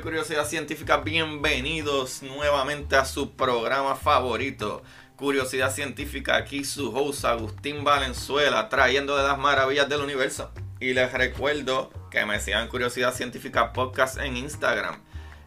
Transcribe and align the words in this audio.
Curiosidad 0.00 0.46
Científica. 0.46 0.98
Bienvenidos 0.98 2.22
nuevamente 2.22 2.96
a 2.96 3.04
su 3.04 3.36
programa 3.36 3.96
favorito, 3.96 4.82
Curiosidad 5.16 5.72
Científica. 5.72 6.36
Aquí 6.36 6.64
su 6.64 6.96
host 6.96 7.26
Agustín 7.26 7.84
Valenzuela, 7.84 8.68
trayendo 8.70 9.16
de 9.16 9.24
las 9.24 9.38
maravillas 9.38 9.88
del 9.88 10.00
universo. 10.00 10.50
Y 10.80 10.94
les 10.94 11.12
recuerdo 11.12 11.90
que 12.10 12.24
me 12.24 12.40
sigan 12.40 12.68
Curiosidad 12.68 13.14
Científica 13.14 13.74
Podcast 13.74 14.18
en 14.18 14.38
Instagram. 14.38 15.02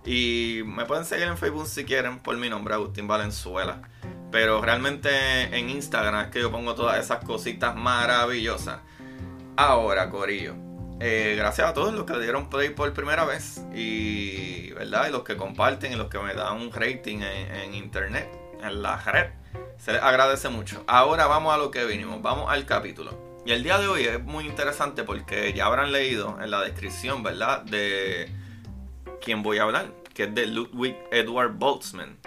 Y 0.05 0.61
me 0.65 0.85
pueden 0.85 1.05
seguir 1.05 1.27
en 1.27 1.37
Facebook 1.37 1.67
si 1.67 1.83
quieren 1.83 2.19
por 2.19 2.37
mi 2.37 2.49
nombre, 2.49 2.75
Agustín 2.75 3.07
Valenzuela. 3.07 3.81
Pero 4.31 4.61
realmente 4.61 5.09
en 5.57 5.69
Instagram 5.69 6.25
es 6.25 6.27
que 6.31 6.41
yo 6.41 6.51
pongo 6.51 6.75
todas 6.75 7.03
esas 7.03 7.23
cositas 7.25 7.75
maravillosas. 7.75 8.79
Ahora, 9.55 10.09
Corillo. 10.09 10.72
Eh, 11.05 11.35
gracias 11.35 11.67
a 11.67 11.73
todos 11.73 11.93
los 11.93 12.05
que 12.05 12.13
le 12.13 12.21
dieron 12.23 12.49
play 12.49 12.69
por 12.69 12.93
primera 12.93 13.25
vez 13.25 13.61
y, 13.75 14.71
¿verdad? 14.71 15.09
y 15.09 15.11
los 15.11 15.23
que 15.23 15.35
comparten 15.35 15.91
y 15.91 15.95
los 15.97 16.07
que 16.07 16.17
me 16.17 16.33
dan 16.33 16.61
un 16.61 16.71
rating 16.71 17.19
en, 17.19 17.73
internet, 17.73 18.29
en 18.61 18.81
la 18.81 18.95
red. 18.95 19.31
Se 19.77 19.91
les 19.91 20.01
agradece 20.01 20.47
mucho. 20.47 20.81
Ahora 20.87 21.27
vamos 21.27 21.53
a 21.53 21.57
lo 21.57 21.71
que 21.71 21.83
vinimos, 21.83 22.21
vamos 22.21 22.49
al 22.49 22.65
capítulo. 22.65 23.19
Y 23.45 23.51
el 23.51 23.63
día 23.63 23.79
de 23.79 23.87
hoy 23.89 24.05
es 24.05 24.23
muy 24.23 24.45
interesante 24.45 25.03
porque 25.03 25.51
ya 25.51 25.65
habrán 25.65 25.91
leído 25.91 26.37
en 26.41 26.49
la 26.49 26.61
descripción, 26.61 27.21
¿verdad? 27.21 27.63
De 27.63 28.31
quién 29.21 29.43
voy 29.43 29.57
a 29.57 29.63
hablar, 29.63 29.87
que 30.13 30.23
es 30.23 30.33
de 30.33 30.47
Ludwig 30.47 30.95
Edward 31.11 31.51
Boltzmann. 31.51 32.17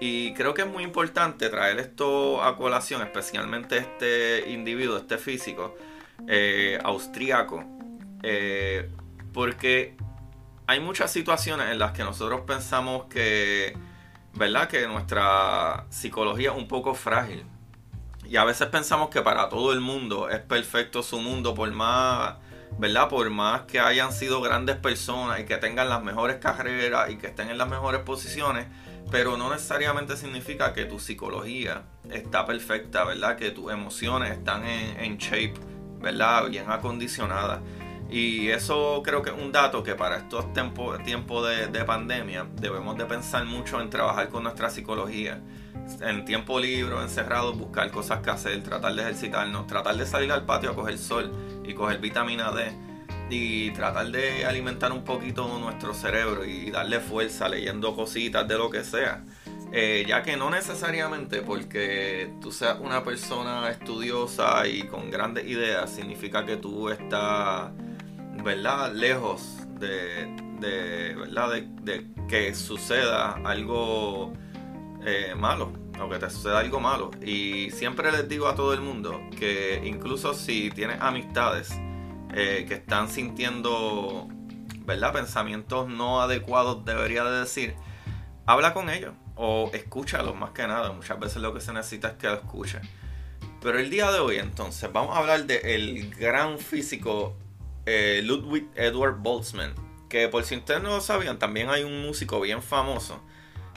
Y 0.00 0.32
creo 0.32 0.54
que 0.54 0.62
es 0.62 0.68
muy 0.68 0.82
importante 0.82 1.50
traer 1.50 1.78
esto 1.78 2.42
a 2.42 2.56
colación, 2.56 3.02
especialmente 3.02 3.76
este 3.76 4.50
individuo, 4.50 4.96
este 4.96 5.18
físico 5.18 5.76
eh, 6.26 6.78
austríaco, 6.82 7.64
eh, 8.26 8.90
porque 9.34 9.96
hay 10.66 10.80
muchas 10.80 11.12
situaciones 11.12 11.70
en 11.70 11.78
las 11.78 11.92
que 11.92 12.04
nosotros 12.04 12.40
pensamos 12.46 13.04
que, 13.04 13.76
¿verdad? 14.32 14.66
Que 14.66 14.86
nuestra 14.86 15.84
psicología 15.90 16.52
es 16.52 16.56
un 16.56 16.66
poco 16.66 16.94
frágil. 16.94 17.44
Y 18.24 18.36
a 18.36 18.44
veces 18.44 18.68
pensamos 18.68 19.10
que 19.10 19.20
para 19.20 19.50
todo 19.50 19.74
el 19.74 19.80
mundo 19.80 20.30
es 20.30 20.40
perfecto 20.40 21.02
su 21.02 21.18
mundo, 21.20 21.54
por 21.54 21.70
más, 21.72 22.36
¿verdad? 22.78 23.10
Por 23.10 23.28
más 23.28 23.62
que 23.62 23.78
hayan 23.78 24.10
sido 24.10 24.40
grandes 24.40 24.76
personas 24.76 25.40
y 25.40 25.44
que 25.44 25.58
tengan 25.58 25.90
las 25.90 26.02
mejores 26.02 26.36
carreras 26.36 27.10
y 27.10 27.18
que 27.18 27.26
estén 27.26 27.50
en 27.50 27.58
las 27.58 27.68
mejores 27.68 28.00
posiciones, 28.00 28.68
pero 29.10 29.36
no 29.36 29.50
necesariamente 29.50 30.16
significa 30.16 30.72
que 30.72 30.86
tu 30.86 30.98
psicología 30.98 31.82
está 32.10 32.46
perfecta, 32.46 33.04
¿verdad? 33.04 33.36
Que 33.36 33.50
tus 33.50 33.70
emociones 33.70 34.32
están 34.32 34.64
en, 34.64 34.98
en 34.98 35.18
shape, 35.18 35.60
¿verdad? 36.00 36.48
Bien 36.48 36.70
acondicionadas. 36.70 37.60
Y 38.10 38.48
eso 38.48 39.02
creo 39.04 39.22
que 39.22 39.30
es 39.30 39.36
un 39.36 39.50
dato 39.50 39.82
que 39.82 39.94
para 39.94 40.18
estos 40.18 40.52
tiempos 40.52 41.02
tiempo 41.02 41.44
de, 41.44 41.66
de, 41.68 41.84
pandemia 41.84 42.46
debemos 42.54 42.96
de 42.96 43.06
pensar 43.06 43.44
mucho 43.44 43.80
en 43.80 43.90
trabajar 43.90 44.28
con 44.28 44.44
nuestra 44.44 44.70
psicología. 44.70 45.40
En 46.00 46.24
tiempo 46.24 46.60
libre, 46.60 46.96
encerrado, 47.00 47.52
buscar 47.54 47.90
cosas 47.90 48.20
que 48.20 48.30
hacer, 48.30 48.62
tratar 48.62 48.94
de 48.94 49.02
ejercitarnos, 49.02 49.66
tratar 49.66 49.96
de 49.96 50.06
salir 50.06 50.30
al 50.32 50.44
patio 50.44 50.70
a 50.70 50.74
coger 50.74 50.96
sol 50.98 51.32
y 51.64 51.74
coger 51.74 51.98
vitamina 51.98 52.52
D 52.52 52.72
y 53.30 53.70
tratar 53.70 54.10
de 54.10 54.44
alimentar 54.44 54.92
un 54.92 55.04
poquito 55.04 55.58
nuestro 55.58 55.94
cerebro 55.94 56.44
y 56.44 56.70
darle 56.70 57.00
fuerza 57.00 57.48
leyendo 57.48 57.94
cositas 57.94 58.46
de 58.46 58.58
lo 58.58 58.70
que 58.70 58.84
sea. 58.84 59.24
Eh, 59.72 60.04
ya 60.06 60.22
que 60.22 60.36
no 60.36 60.50
necesariamente 60.50 61.42
porque 61.42 62.32
tú 62.40 62.52
seas 62.52 62.78
una 62.80 63.02
persona 63.02 63.68
estudiosa 63.68 64.68
y 64.68 64.84
con 64.84 65.10
grandes 65.10 65.48
ideas 65.48 65.90
significa 65.90 66.44
que 66.44 66.56
tú 66.56 66.90
estás 66.90 67.72
¿verdad? 68.42 68.92
Lejos 68.92 69.58
de, 69.78 70.26
de 70.60 71.14
¿verdad? 71.14 71.50
De, 71.50 71.68
de, 71.82 72.06
que 72.28 72.54
suceda 72.54 73.40
algo 73.44 74.32
eh, 75.04 75.34
malo 75.36 75.72
o 76.00 76.08
que 76.08 76.18
te 76.18 76.30
suceda 76.30 76.58
algo 76.58 76.80
malo. 76.80 77.10
Y 77.22 77.70
siempre 77.70 78.10
les 78.10 78.28
digo 78.28 78.48
a 78.48 78.54
todo 78.54 78.72
el 78.72 78.80
mundo 78.80 79.20
que 79.38 79.82
incluso 79.84 80.34
si 80.34 80.70
tienes 80.70 81.00
amistades 81.00 81.70
eh, 82.32 82.64
que 82.66 82.74
están 82.74 83.08
sintiendo, 83.08 84.28
¿verdad? 84.80 85.12
Pensamientos 85.12 85.88
no 85.88 86.20
adecuados, 86.20 86.84
debería 86.84 87.24
de 87.24 87.40
decir, 87.40 87.74
habla 88.46 88.74
con 88.74 88.90
ellos 88.90 89.14
o 89.36 89.70
escúchalos 89.72 90.34
más 90.36 90.50
que 90.50 90.66
nada. 90.66 90.92
Muchas 90.92 91.18
veces 91.20 91.42
lo 91.42 91.54
que 91.54 91.60
se 91.60 91.72
necesita 91.72 92.08
es 92.08 92.14
que 92.14 92.26
lo 92.26 92.34
escuchen. 92.34 92.82
Pero 93.60 93.78
el 93.78 93.88
día 93.88 94.10
de 94.10 94.18
hoy 94.18 94.36
entonces 94.38 94.92
vamos 94.92 95.16
a 95.16 95.20
hablar 95.20 95.44
del 95.44 95.64
el 95.64 96.14
gran 96.14 96.58
físico 96.58 97.36
eh, 97.86 98.22
Ludwig 98.24 98.68
Edward 98.74 99.18
Boltzmann, 99.18 99.74
que 100.08 100.28
por 100.28 100.44
si 100.44 100.56
ustedes 100.56 100.82
no 100.82 100.90
lo 100.90 101.00
sabían, 101.00 101.38
también 101.38 101.70
hay 101.70 101.84
un 101.84 102.02
músico 102.02 102.40
bien 102.40 102.62
famoso 102.62 103.20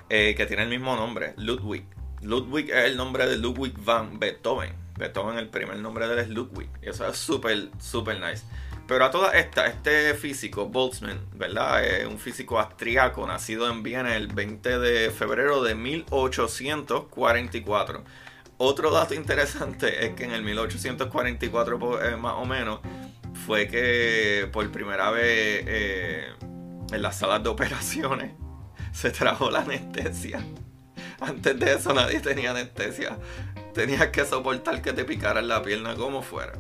eh, 0.10 0.36
que 0.36 0.46
tiene 0.46 0.64
el 0.64 0.70
mismo 0.70 0.96
nombre, 0.96 1.34
Ludwig. 1.38 1.86
Ludwig 2.22 2.72
es 2.72 2.86
el 2.86 2.98
nombre 2.98 3.28
de 3.28 3.38
Ludwig 3.38 3.74
van 3.78 4.20
Beethoven. 4.20 4.74
Beethoven, 4.98 5.38
el 5.38 5.50
primer 5.50 5.78
nombre 5.78 6.08
de 6.08 6.14
él 6.14 6.20
es 6.20 6.30
Ludwig. 6.30 6.70
Y 6.82 6.90
eso 6.90 7.08
es 7.08 7.18
súper, 7.18 7.70
súper 7.80 8.20
nice. 8.20 8.44
Pero 8.88 9.06
a 9.06 9.12
toda 9.12 9.34
esta, 9.34 9.68
este 9.68 10.14
físico, 10.14 10.68
Boltzmann, 10.68 11.20
¿verdad? 11.34 11.84
Es 11.84 12.08
un 12.08 12.18
físico 12.18 12.58
austriaco, 12.58 13.28
nacido 13.28 13.70
en 13.70 13.84
Viena 13.84 14.16
el 14.16 14.28
20 14.28 14.80
de 14.80 15.12
febrero 15.12 15.62
de 15.62 15.76
1844. 15.76 18.06
Otro 18.60 18.90
dato 18.90 19.14
interesante 19.14 20.06
es 20.06 20.16
que 20.16 20.24
en 20.24 20.32
el 20.32 20.42
1844, 20.42 22.02
eh, 22.02 22.16
más 22.16 22.34
o 22.38 22.46
menos, 22.46 22.80
fue 23.48 23.70
que 23.70 24.50
por 24.52 24.70
primera 24.74 25.10
vez 25.10 25.64
eh, 25.66 26.34
en 26.92 27.02
las 27.02 27.18
salas 27.18 27.42
de 27.42 27.48
operaciones 27.48 28.34
se 28.92 29.10
trajo 29.12 29.50
la 29.50 29.60
anestesia. 29.60 30.46
Antes 31.22 31.58
de 31.58 31.74
eso 31.76 31.94
nadie 31.94 32.20
tenía 32.20 32.52
anestesia. 32.52 33.18
Tenías 33.74 34.08
que 34.08 34.26
soportar 34.26 34.82
que 34.82 34.92
te 34.92 35.06
picaran 35.06 35.48
la 35.48 35.64
pierna 35.64 35.96
como 35.96 36.22
fuera. 36.22 36.60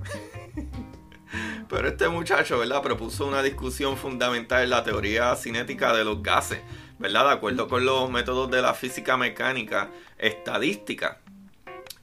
Pero 1.70 1.90
este 1.90 2.08
muchacho, 2.08 2.58
¿verdad? 2.58 2.82
Propuso 2.82 3.28
una 3.28 3.44
discusión 3.44 3.98
fundamental 3.98 4.64
en 4.64 4.70
la 4.70 4.86
teoría 4.86 5.36
cinética 5.36 5.94
de 5.94 6.06
los 6.06 6.24
gases, 6.24 6.62
¿verdad? 7.00 7.26
De 7.26 7.34
acuerdo 7.34 7.68
con 7.68 7.84
los 7.84 8.10
métodos 8.10 8.50
de 8.50 8.62
la 8.62 8.74
física 8.74 9.18
mecánica 9.18 9.90
estadística. 10.18 11.20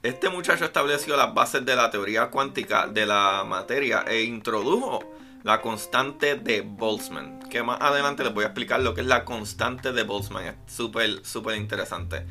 Este 0.05 0.29
muchacho 0.29 0.65
estableció 0.65 1.17
las 1.17 1.33
bases 1.33 1.65
de 1.65 1.75
la 1.75 1.89
teoría 1.89 2.27
cuántica 2.27 2.85
de 2.85 3.07
la 3.07 3.43
materia 3.43 4.05
e 4.07 4.21
introdujo 4.21 4.99
la 5.41 5.61
constante 5.61 6.35
de 6.35 6.61
Boltzmann. 6.61 7.39
Que 7.49 7.63
más 7.63 7.81
adelante 7.81 8.23
les 8.23 8.31
voy 8.31 8.43
a 8.43 8.49
explicar 8.49 8.81
lo 8.81 8.93
que 8.93 9.01
es 9.01 9.07
la 9.07 9.25
constante 9.25 9.93
de 9.93 10.03
Boltzmann. 10.03 10.45
Es 10.45 10.55
súper, 10.67 11.25
súper 11.25 11.55
interesante. 11.55 12.23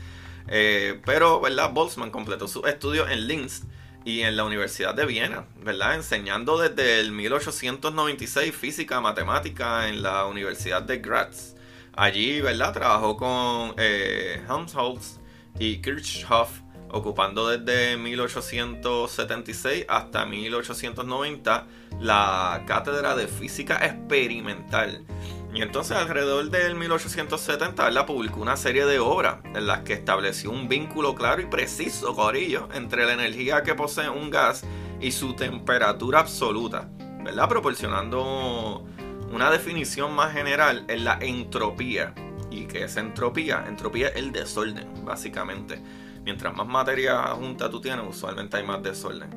Eh, 0.47 1.01
pero, 1.05 1.41
¿verdad? 1.41 1.73
Boltzmann 1.73 2.13
completó 2.13 2.47
su 2.47 2.65
estudio 2.65 3.09
en 3.09 3.27
Linz 3.27 3.63
y 4.05 4.21
en 4.21 4.37
la 4.37 4.45
Universidad 4.45 4.95
de 4.95 5.07
Viena, 5.07 5.47
¿verdad? 5.61 5.97
Enseñando 5.97 6.57
desde 6.57 7.01
el 7.01 7.11
1896 7.11 8.55
física, 8.55 9.01
matemática 9.01 9.89
en 9.89 10.01
la 10.01 10.27
Universidad 10.27 10.83
de 10.83 10.99
Graz. 10.99 11.57
Allí, 11.97 12.41
¿verdad? 12.41 12.73
Trabajó 12.73 13.17
con 13.17 13.75
eh, 13.79 14.41
Helmholtz 14.49 15.19
y 15.59 15.83
Kirchhoff 15.83 16.64
ocupando 16.95 17.49
desde 17.49 17.97
1876 17.97 19.85
hasta 19.89 20.25
1890 20.25 21.67
la 22.01 22.63
cátedra 22.67 23.17
de 23.17 23.27
física 23.27 23.85
experimental. 23.85 25.05
Y 25.53 25.63
entonces 25.63 25.97
alrededor 25.97 26.51
del 26.51 26.77
1870 26.77 27.89
él 27.89 27.99
publicó 28.07 28.41
una 28.41 28.57
serie 28.57 28.87
de 28.87 29.01
obras 29.01 29.39
en 29.55 29.67
las 29.67 29.81
que 29.81 29.93
estableció 29.93 30.51
un 30.51 30.69
vínculo 30.69 31.15
claro 31.15 31.43
y 31.43 31.47
preciso, 31.47 32.15
Corillo, 32.15 32.69
entre 32.75 33.05
la 33.07 33.15
energía 33.15 33.63
que 33.63 33.75
posee 33.75 34.09
un 34.09 34.31
gas 34.31 34.65
y 35.01 35.11
su 35.11 35.35
temperatura 35.35 36.21
absoluta, 36.21 36.89
¿verdad? 37.25 37.49
Proporcionando 37.49 38.85
una 39.33 39.51
definición 39.51 40.13
más 40.15 40.33
general 40.33 40.85
en 40.89 41.05
la 41.05 41.19
entropía. 41.21 42.15
¿Y 42.51 42.67
qué 42.67 42.85
es 42.85 42.97
entropía? 42.97 43.65
Entropía 43.67 44.09
es 44.09 44.17
el 44.17 44.31
desorden, 44.31 45.05
básicamente 45.05 45.83
mientras 46.25 46.55
más 46.57 46.67
materia 46.67 47.23
junta 47.29 47.71
tú 47.71 47.81
tienes, 47.81 48.05
usualmente 48.09 48.57
hay 48.57 48.65
más 48.65 48.83
desorden, 48.83 49.31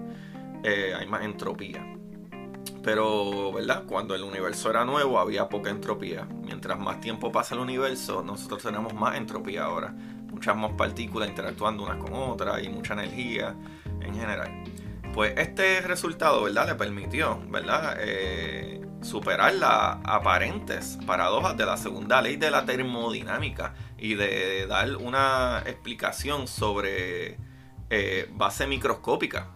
eh, 0.63 0.93
hay 0.97 1.05
más 1.07 1.23
entropía. 1.23 1.85
Pero, 2.83 3.51
¿verdad? 3.51 3.83
Cuando 3.85 4.15
el 4.15 4.23
universo 4.23 4.69
era 4.69 4.85
nuevo 4.85 5.19
había 5.19 5.49
poca 5.49 5.69
entropía. 5.69 6.25
Mientras 6.43 6.79
más 6.79 7.01
tiempo 7.01 7.31
pasa 7.31 7.53
el 7.55 7.61
universo, 7.61 8.23
nosotros 8.23 8.63
tenemos 8.63 8.93
más 8.93 9.17
entropía 9.17 9.65
ahora. 9.65 9.93
Muchas 10.31 10.55
más 10.55 10.71
partículas 10.71 11.27
interactuando 11.27 11.83
unas 11.83 11.97
con 11.97 12.13
otras 12.13 12.63
y 12.63 12.69
mucha 12.69 12.93
energía 12.93 13.55
en 13.99 14.15
general. 14.15 14.63
Pues 15.13 15.33
este 15.37 15.81
resultado, 15.81 16.43
¿verdad? 16.43 16.67
Le 16.67 16.75
permitió, 16.75 17.41
¿verdad? 17.49 17.97
Eh, 17.99 18.86
superar 19.01 19.53
las 19.55 19.97
aparentes 20.03 20.97
paradojas 21.05 21.55
de 21.55 21.65
la 21.65 21.77
segunda 21.77 22.21
ley 22.21 22.38
de 22.38 22.51
la 22.51 22.65
termodinámica 22.65 23.73
y 23.97 24.15
de 24.15 24.67
dar 24.67 24.95
una 24.97 25.63
explicación 25.65 26.47
sobre 26.47 27.38
eh, 27.89 28.29
base 28.33 28.67
microscópica. 28.67 29.49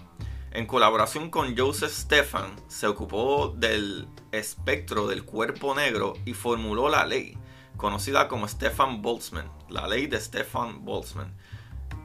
En 0.52 0.66
colaboración 0.66 1.30
con 1.30 1.58
Joseph 1.58 1.92
Stefan, 1.92 2.56
se 2.68 2.88
ocupó 2.88 3.54
del 3.56 4.08
espectro 4.32 5.08
del 5.08 5.24
cuerpo 5.24 5.74
negro 5.74 6.14
y 6.26 6.34
formuló 6.34 6.90
la 6.90 7.06
ley, 7.06 7.38
conocida 7.78 8.28
como 8.28 8.48
Stefan 8.48 9.02
Boltzmann, 9.02 9.50
la 9.70 9.88
ley 9.88 10.08
de 10.08 10.20
Stefan 10.20 10.84
Boltzmann. 10.84 11.34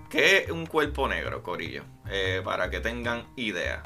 ¿Qué 0.09 0.38
es 0.38 0.50
un 0.50 0.67
cuerpo 0.67 1.09
negro, 1.09 1.43
Corillo? 1.43 1.83
Eh, 2.09 2.41
para 2.44 2.71
que 2.71 2.79
tengan 2.79 3.27
idea. 3.35 3.83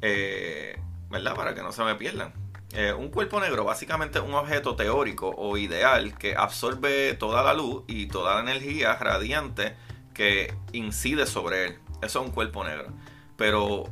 Eh, 0.00 0.80
¿Verdad? 1.10 1.34
Para 1.34 1.54
que 1.54 1.62
no 1.62 1.72
se 1.72 1.82
me 1.82 1.96
pierdan. 1.96 2.32
Eh, 2.72 2.92
un 2.92 3.08
cuerpo 3.08 3.40
negro 3.40 3.64
básicamente 3.64 4.18
es 4.18 4.24
un 4.24 4.34
objeto 4.34 4.76
teórico 4.76 5.34
o 5.36 5.56
ideal 5.56 6.16
que 6.18 6.36
absorbe 6.36 7.14
toda 7.14 7.42
la 7.42 7.54
luz 7.54 7.84
y 7.86 8.06
toda 8.06 8.34
la 8.34 8.40
energía 8.50 8.94
radiante 8.96 9.74
que 10.12 10.54
incide 10.72 11.26
sobre 11.26 11.66
él. 11.66 11.78
Eso 12.02 12.20
es 12.20 12.26
un 12.26 12.32
cuerpo 12.32 12.64
negro. 12.64 12.92
Pero 13.36 13.84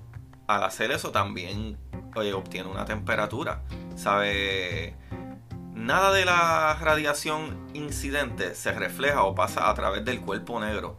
al 0.46 0.64
hacer 0.64 0.90
eso 0.90 1.10
también 1.10 1.78
obtiene 2.34 2.68
una 2.68 2.84
temperatura. 2.84 3.62
¿Sabe? 3.96 4.94
Nada 5.74 6.12
de 6.12 6.24
la 6.24 6.74
radiación 6.80 7.68
incidente 7.74 8.54
se 8.54 8.72
refleja 8.72 9.24
o 9.24 9.34
pasa 9.34 9.68
a 9.68 9.74
través 9.74 10.04
del 10.04 10.20
cuerpo 10.20 10.60
negro. 10.60 10.98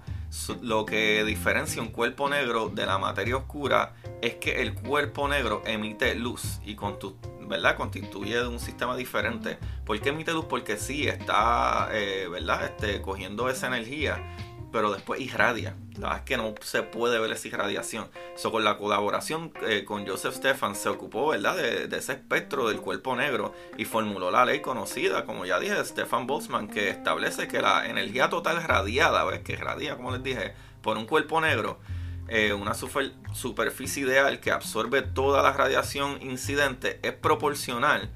Lo 0.61 0.85
que 0.85 1.23
diferencia 1.23 1.81
un 1.81 1.89
cuerpo 1.89 2.29
negro 2.29 2.69
de 2.69 2.85
la 2.85 2.97
materia 2.97 3.37
oscura 3.37 3.93
es 4.21 4.35
que 4.35 4.61
el 4.61 4.75
cuerpo 4.75 5.27
negro 5.27 5.63
emite 5.65 6.13
luz 6.15 6.59
y 6.63 6.75
con 6.75 6.99
tu 6.99 7.15
¿verdad? 7.47 7.75
Constituye 7.75 8.45
un 8.45 8.59
sistema 8.59 8.95
diferente. 8.95 9.57
¿Por 9.85 9.99
qué 9.99 10.09
emite 10.09 10.33
luz? 10.33 10.45
Porque 10.45 10.77
sí 10.77 11.07
está, 11.07 11.89
eh, 11.91 12.27
¿verdad? 12.29 12.65
Este, 12.65 13.01
cogiendo 13.01 13.49
esa 13.49 13.67
energía, 13.67 14.23
pero 14.71 14.91
después 14.91 15.19
irradia. 15.19 15.75
La 15.93 16.09
verdad 16.09 16.17
es 16.17 16.23
que 16.23 16.37
no 16.37 16.53
se 16.61 16.83
puede 16.83 17.19
ver 17.19 17.31
esa 17.31 17.47
irradiación. 17.47 18.09
So, 18.35 18.51
con 18.51 18.63
la 18.63 18.77
colaboración 18.77 19.51
eh, 19.67 19.83
con 19.85 20.05
Joseph 20.07 20.35
Stefan 20.35 20.75
se 20.75 20.89
ocupó, 20.89 21.29
¿verdad? 21.29 21.55
De, 21.55 21.97
ese 21.97 22.13
espectro 22.13 22.67
del 22.67 22.79
cuerpo 22.79 23.15
negro 23.15 23.53
y 23.77 23.85
formuló 23.85 24.29
la 24.29 24.45
ley 24.45 24.61
conocida, 24.61 25.25
como 25.25 25.45
ya 25.45 25.59
dije, 25.59 25.83
Stefan 25.83 26.27
Boltzmann, 26.27 26.67
que 26.67 26.89
establece 26.89 27.47
que 27.47 27.61
la 27.61 27.87
energía 27.87 28.29
total 28.29 28.61
radiada, 28.63 29.23
¿ves? 29.23 29.39
Que 29.39 29.55
radia, 29.55 29.95
como 29.95 30.11
les 30.11 30.21
dije, 30.21 30.53
por 30.81 30.97
un 30.97 31.05
cuerpo 31.05 31.41
negro 31.41 31.79
eh, 32.27 32.53
una 32.53 32.73
superficie 32.73 34.03
ideal 34.03 34.39
que 34.39 34.51
absorbe 34.51 35.01
toda 35.01 35.41
la 35.41 35.53
radiación 35.53 36.21
incidente 36.21 36.99
es 37.03 37.13
proporcional 37.13 38.11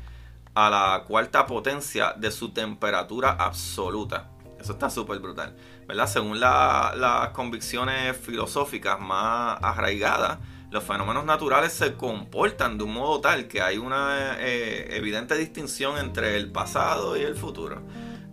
a 0.54 0.70
la 0.70 1.04
cuarta 1.08 1.46
potencia 1.46 2.14
de 2.18 2.32
su 2.32 2.52
temperatura 2.54 3.32
absoluta. 3.32 4.30
Eso 4.60 4.74
está 4.74 4.90
súper 4.90 5.20
brutal. 5.20 5.56
¿verdad? 5.88 6.08
Según 6.08 6.40
las 6.40 7.30
convicciones 7.30 8.16
filosóficas 8.18 9.00
más 9.00 9.58
arraigadas, 9.62 10.40
los 10.70 10.84
fenómenos 10.84 11.26
naturales 11.26 11.74
se 11.74 11.96
comportan 11.96 12.78
de 12.78 12.86
un 12.86 12.94
modo 12.94 13.20
tal 13.20 13.48
que 13.48 13.62
hay 13.62 13.78
una 13.78 14.38
eh, 14.40 14.96
evidente 14.96 15.36
distinción 15.36 15.98
entre 15.98 16.38
el 16.38 16.52
pasado 16.52 17.18
y 17.18 17.24
el 17.24 17.36
futuro. 17.36 17.82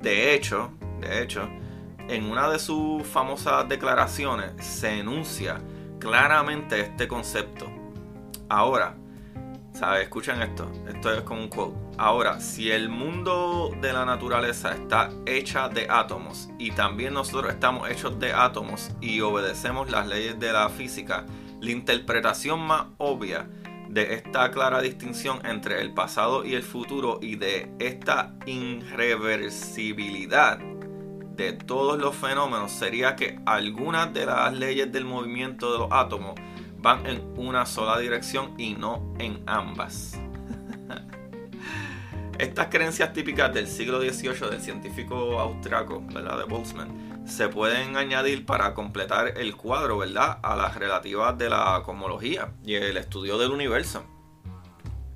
De 0.00 0.34
hecho, 0.34 0.72
de 1.00 1.22
hecho, 1.22 1.48
en 2.08 2.30
una 2.30 2.48
de 2.48 2.58
sus 2.58 3.06
famosas 3.06 3.68
declaraciones 3.68 4.52
se 4.64 4.98
enuncia 4.98 5.60
claramente 5.98 6.80
este 6.80 7.06
concepto. 7.06 7.70
Ahora, 8.48 8.96
¿sabes? 9.72 10.04
Escuchen 10.04 10.40
esto, 10.40 10.72
esto 10.88 11.12
es 11.12 11.20
como 11.22 11.42
un 11.42 11.48
quote. 11.48 11.76
Ahora, 11.98 12.40
si 12.40 12.70
el 12.70 12.88
mundo 12.88 13.70
de 13.80 13.92
la 13.92 14.06
naturaleza 14.06 14.72
está 14.72 15.10
hecha 15.26 15.68
de 15.68 15.88
átomos 15.90 16.48
y 16.58 16.70
también 16.70 17.12
nosotros 17.14 17.52
estamos 17.52 17.90
hechos 17.90 18.18
de 18.18 18.32
átomos 18.32 18.90
y 19.00 19.20
obedecemos 19.20 19.90
las 19.90 20.06
leyes 20.06 20.38
de 20.38 20.52
la 20.52 20.68
física, 20.70 21.26
la 21.60 21.70
interpretación 21.70 22.60
más 22.60 22.86
obvia 22.96 23.46
de 23.90 24.14
esta 24.14 24.50
clara 24.50 24.80
distinción 24.80 25.44
entre 25.44 25.82
el 25.82 25.92
pasado 25.92 26.42
y 26.44 26.54
el 26.54 26.62
futuro 26.62 27.18
y 27.20 27.36
de 27.36 27.70
esta 27.78 28.34
irreversibilidad 28.46 30.58
de 31.38 31.52
todos 31.52 32.00
los 32.00 32.16
fenómenos 32.16 32.72
sería 32.72 33.14
que 33.14 33.38
algunas 33.46 34.12
de 34.12 34.26
las 34.26 34.52
leyes 34.52 34.90
del 34.90 35.04
movimiento 35.04 35.72
de 35.72 35.78
los 35.78 35.88
átomos 35.92 36.34
van 36.78 37.06
en 37.06 37.22
una 37.36 37.64
sola 37.64 37.96
dirección 37.98 38.54
y 38.58 38.74
no 38.74 39.14
en 39.20 39.44
ambas. 39.46 40.18
Estas 42.40 42.66
creencias 42.66 43.12
típicas 43.12 43.54
del 43.54 43.68
siglo 43.68 44.00
XVIII 44.00 44.50
del 44.50 44.60
científico 44.60 45.38
austriaco, 45.38 46.02
¿verdad? 46.12 46.38
de 46.38 46.44
Boltzmann, 46.44 47.22
se 47.24 47.48
pueden 47.48 47.96
añadir 47.96 48.44
para 48.44 48.74
completar 48.74 49.38
el 49.38 49.54
cuadro 49.56 49.98
¿verdad? 49.98 50.40
a 50.42 50.56
las 50.56 50.74
relativas 50.74 51.38
de 51.38 51.50
la 51.50 51.82
cosmología 51.84 52.50
y 52.64 52.74
el 52.74 52.96
estudio 52.96 53.38
del 53.38 53.52
universo. 53.52 54.04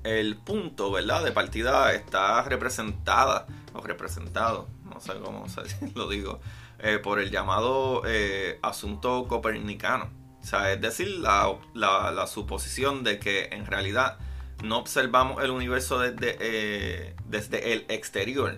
el 0.05 0.37
punto, 0.37 0.89
¿verdad? 0.89 1.23
De 1.25 1.33
partida 1.33 1.91
está 1.93 2.43
representada, 2.43 3.45
o 3.73 3.81
representado, 3.81 4.67
no 4.93 4.99
sé 4.99 5.13
cómo 5.23 5.45
lo 5.95 6.09
digo, 6.09 6.39
eh, 6.79 6.99
por 6.99 7.19
el 7.19 7.31
llamado 7.31 8.03
eh, 8.05 8.59
asunto 8.61 9.27
copernicano. 9.27 10.09
O 10.41 10.45
sea, 10.45 10.73
es 10.73 10.81
decir, 10.81 11.07
la, 11.19 11.55
la, 11.73 12.27
suposición 12.27 13.03
de 13.03 13.17
que 13.17 13.45
en 13.51 13.65
realidad 13.65 14.17
no 14.61 14.77
observamos 14.77 15.41
el 15.41 15.51
universo 15.51 15.99
desde, 15.99 16.37
eh, 16.41 17.15
desde 17.25 17.73
el 17.73 17.85
exterior, 17.87 18.57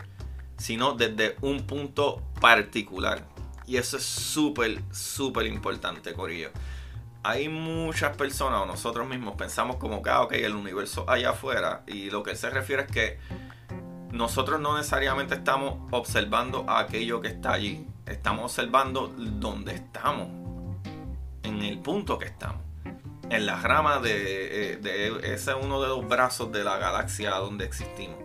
sino 0.58 0.94
desde 0.94 1.36
un 1.42 1.68
punto 1.68 2.24
particular. 2.42 3.28
Y 3.68 3.78
eso 3.78 3.98
es 3.98 4.04
súper, 4.04 4.82
súper 4.92 5.46
importante, 5.46 6.14
Corillo 6.14 6.52
hay 7.26 7.50
muchas 7.50 8.16
personas 8.16 8.62
o 8.62 8.66
nosotros 8.68 9.08
mismos 9.08 9.36
pensamos 9.36 9.78
como 9.78 10.04
que, 10.04 10.12
ah, 10.12 10.22
ok, 10.22 10.34
el 10.34 10.54
universo 10.54 11.10
allá 11.10 11.32
afuera. 11.32 11.82
Y 11.88 12.12
lo 12.12 12.22
que 12.22 12.32
él 12.32 12.38
se 12.38 12.52
refiere 12.52 12.84
es 12.84 12.92
que 12.92 13.18
nosotros 14.16 14.62
no 14.62 14.78
necesariamente 14.78 15.36
estamos 15.36 15.76
observando 15.92 16.66
aquello 16.70 17.20
que 17.22 17.28
está 17.28 17.52
allí. 17.52 17.86
Estamos 18.06 18.46
observando 18.46 19.14
dónde 19.18 19.76
estamos. 19.76 20.30
En 21.44 21.62
el 21.62 21.80
punto 21.80 22.18
que 22.18 22.26
estamos. 22.26 22.62
En 23.30 23.46
la 23.46 23.62
rama 23.62 24.00
de, 24.00 24.74
eh, 24.74 24.78
de 24.78 25.34
ese 25.34 25.52
es 25.52 25.58
uno 25.62 25.82
de 25.82 25.90
los 25.90 26.08
brazos 26.08 26.52
de 26.52 26.64
la 26.64 26.78
galaxia 26.78 27.32
donde 27.32 27.66
existimos. 27.66 28.18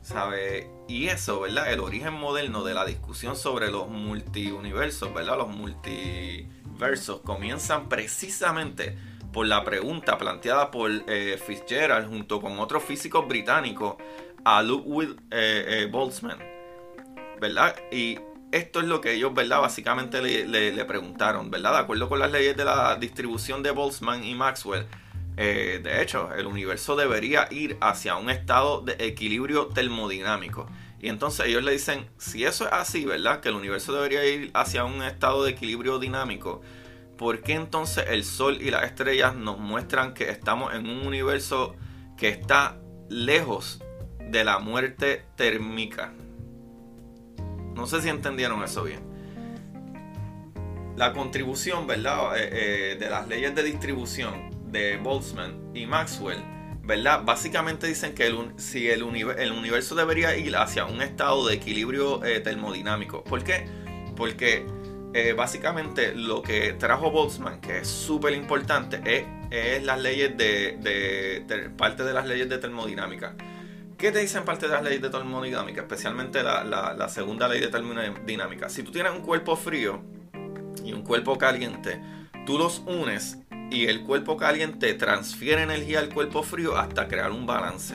¿Sabe? 0.00 0.70
Y 0.88 1.08
eso, 1.08 1.40
¿verdad? 1.40 1.70
El 1.70 1.80
origen 1.80 2.14
moderno 2.14 2.64
de 2.64 2.72
la 2.72 2.86
discusión 2.86 3.36
sobre 3.36 3.70
los 3.70 3.88
multiuniversos, 3.88 5.12
¿verdad? 5.12 5.36
Los 5.36 5.48
multi 5.48 6.48
versos 6.78 7.20
comienzan 7.20 7.88
precisamente 7.88 8.96
por 9.32 9.46
la 9.46 9.64
pregunta 9.64 10.16
planteada 10.16 10.70
por 10.70 10.90
eh, 11.08 11.38
Fitzgerald 11.44 12.08
junto 12.08 12.40
con 12.40 12.58
otros 12.58 12.84
físicos 12.84 13.26
británicos 13.26 13.96
a 14.44 14.62
Ludwig 14.62 15.16
eh, 15.30 15.64
eh, 15.66 15.88
Boltzmann, 15.90 16.38
¿verdad? 17.40 17.76
Y 17.90 18.18
esto 18.52 18.80
es 18.80 18.86
lo 18.86 19.00
que 19.00 19.14
ellos, 19.14 19.34
¿verdad? 19.34 19.60
Básicamente 19.60 20.22
le, 20.22 20.84
preguntaron, 20.84 21.50
¿verdad? 21.50 21.72
De 21.72 21.78
acuerdo 21.78 22.08
con 22.08 22.18
las 22.18 22.30
leyes 22.30 22.56
de 22.56 22.64
la 22.64 22.96
distribución 22.96 23.62
de 23.62 23.70
Boltzmann 23.70 24.22
y 24.24 24.34
Maxwell, 24.34 24.86
de 25.36 26.00
hecho, 26.00 26.32
el 26.32 26.46
universo 26.46 26.94
debería 26.94 27.48
ir 27.50 27.76
hacia 27.80 28.14
un 28.14 28.30
estado 28.30 28.82
de 28.82 28.94
equilibrio 29.00 29.66
termodinámico. 29.66 30.68
Y 31.04 31.08
entonces 31.08 31.44
ellos 31.46 31.62
le 31.62 31.72
dicen, 31.72 32.08
si 32.16 32.44
eso 32.44 32.64
es 32.64 32.72
así, 32.72 33.04
¿verdad? 33.04 33.40
Que 33.40 33.50
el 33.50 33.56
universo 33.56 33.92
debería 33.92 34.24
ir 34.24 34.50
hacia 34.54 34.84
un 34.84 35.02
estado 35.02 35.44
de 35.44 35.50
equilibrio 35.50 35.98
dinámico. 35.98 36.62
¿Por 37.18 37.42
qué 37.42 37.52
entonces 37.52 38.06
el 38.08 38.24
Sol 38.24 38.62
y 38.62 38.70
las 38.70 38.84
estrellas 38.84 39.34
nos 39.34 39.58
muestran 39.58 40.14
que 40.14 40.30
estamos 40.30 40.72
en 40.72 40.88
un 40.88 41.06
universo 41.06 41.76
que 42.16 42.28
está 42.28 42.78
lejos 43.10 43.83
de 44.30 44.44
la 44.44 44.58
muerte 44.58 45.24
térmica? 45.36 46.12
No 47.74 47.86
sé 47.86 48.00
si 48.00 48.08
entendieron 48.08 48.62
eso 48.62 48.84
bien. 48.84 49.00
La 50.96 51.12
contribución, 51.12 51.86
¿verdad? 51.86 52.36
Eh, 52.36 52.50
eh, 52.52 52.96
de 52.98 53.10
las 53.10 53.26
leyes 53.26 53.54
de 53.54 53.64
distribución 53.64 54.50
de 54.70 54.96
Boltzmann 54.96 55.70
y 55.74 55.86
Maxwell 55.86 56.42
¿verdad? 56.82 57.22
Básicamente 57.24 57.86
dicen 57.86 58.14
que 58.14 58.26
el, 58.26 58.52
si 58.58 58.90
el, 58.90 59.02
el, 59.38 59.52
universo 59.52 59.94
debería 59.94 60.36
ir 60.36 60.54
hacia 60.54 60.84
un 60.84 61.00
estado 61.00 61.46
de 61.46 61.54
equilibrio 61.54 62.22
eh, 62.22 62.40
termodinámico. 62.40 63.24
¿Por 63.24 63.42
qué? 63.42 63.66
Porque 64.16 64.66
básicamente 65.34 66.14
lo 66.14 66.42
que 66.42 66.72
trajo 66.72 67.10
Boltzmann, 67.10 67.60
que 67.60 67.78
es 67.78 67.88
súper 67.88 68.34
importante, 68.34 69.00
es, 69.50 69.82
las 69.82 69.98
leyes 69.98 70.36
de, 70.36 71.72
parte 71.78 72.02
de 72.02 72.12
las 72.12 72.26
leyes 72.26 72.50
de 72.50 72.58
termodinámica. 72.58 73.34
¿Qué 74.04 74.12
te 74.12 74.18
dicen 74.18 74.44
parte 74.44 74.66
de 74.66 74.72
las 74.74 74.82
leyes 74.82 75.00
de 75.00 75.08
termodinámica? 75.08 75.80
Especialmente 75.80 76.42
la, 76.42 77.08
segunda 77.08 77.48
ley 77.48 77.58
de 77.58 77.68
termodinámica. 77.68 78.68
Si 78.68 78.82
tú 78.82 78.92
tienes 78.92 79.12
un 79.12 79.22
cuerpo 79.22 79.56
frío 79.56 80.02
y 80.84 80.92
un 80.92 81.00
cuerpo 81.00 81.38
caliente, 81.38 82.02
tú 82.44 82.58
los 82.58 82.80
unes 82.80 83.38
y 83.70 83.86
el 83.86 84.02
cuerpo 84.02 84.36
caliente 84.36 84.92
transfiere 84.92 85.62
energía 85.62 86.00
al 86.00 86.10
cuerpo 86.12 86.42
frío 86.42 86.76
hasta 86.76 87.08
crear 87.08 87.30
un 87.30 87.46
balance. 87.46 87.94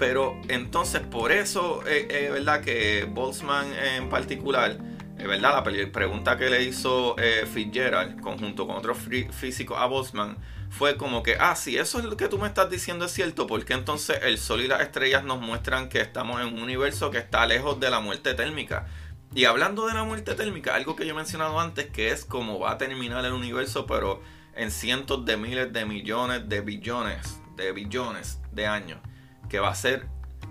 Pero 0.00 0.36
entonces 0.48 1.02
por 1.02 1.30
eso 1.30 1.86
es 1.86 2.02
eh, 2.02 2.26
eh, 2.26 2.30
verdad 2.32 2.60
que 2.60 3.04
Boltzmann 3.08 3.72
en 3.74 4.08
particular, 4.08 4.78
verdad, 5.26 5.64
la 5.64 5.90
pregunta 5.90 6.38
que 6.38 6.48
le 6.48 6.62
hizo 6.62 7.16
eh, 7.18 7.44
Fitzgerald 7.52 8.20
conjunto 8.20 8.66
con 8.66 8.76
otros 8.76 8.98
físicos 9.32 9.76
a 9.76 9.86
Boltzmann 9.86 10.38
fue 10.70 10.96
como 10.96 11.22
que, 11.22 11.36
ah, 11.40 11.56
si 11.56 11.76
eso 11.76 11.98
es 11.98 12.04
lo 12.04 12.16
que 12.16 12.28
tú 12.28 12.38
me 12.38 12.46
estás 12.46 12.70
diciendo 12.70 13.06
es 13.06 13.12
cierto, 13.12 13.46
¿por 13.46 13.64
qué 13.64 13.72
entonces 13.72 14.20
el 14.22 14.38
Sol 14.38 14.60
y 14.60 14.68
las 14.68 14.80
estrellas 14.80 15.24
nos 15.24 15.40
muestran 15.40 15.88
que 15.88 16.00
estamos 16.00 16.40
en 16.40 16.48
un 16.48 16.62
universo 16.62 17.10
que 17.10 17.18
está 17.18 17.46
lejos 17.46 17.80
de 17.80 17.90
la 17.90 18.00
muerte 18.00 18.34
térmica? 18.34 18.86
Y 19.34 19.44
hablando 19.44 19.86
de 19.86 19.94
la 19.94 20.04
muerte 20.04 20.34
térmica, 20.34 20.74
algo 20.74 20.94
que 20.94 21.04
yo 21.04 21.12
he 21.12 21.16
mencionado 21.16 21.58
antes, 21.58 21.86
que 21.86 22.10
es 22.10 22.24
cómo 22.24 22.58
va 22.58 22.72
a 22.72 22.78
terminar 22.78 23.24
el 23.24 23.32
universo, 23.32 23.86
pero 23.86 24.22
en 24.54 24.70
cientos 24.70 25.24
de 25.24 25.36
miles 25.36 25.72
de 25.72 25.84
millones 25.84 26.48
de 26.48 26.60
billones, 26.60 27.40
de 27.56 27.72
billones 27.72 28.40
de 28.52 28.66
años, 28.66 29.00
que 29.48 29.58
va 29.58 29.70
a 29.70 29.74
ser 29.74 30.06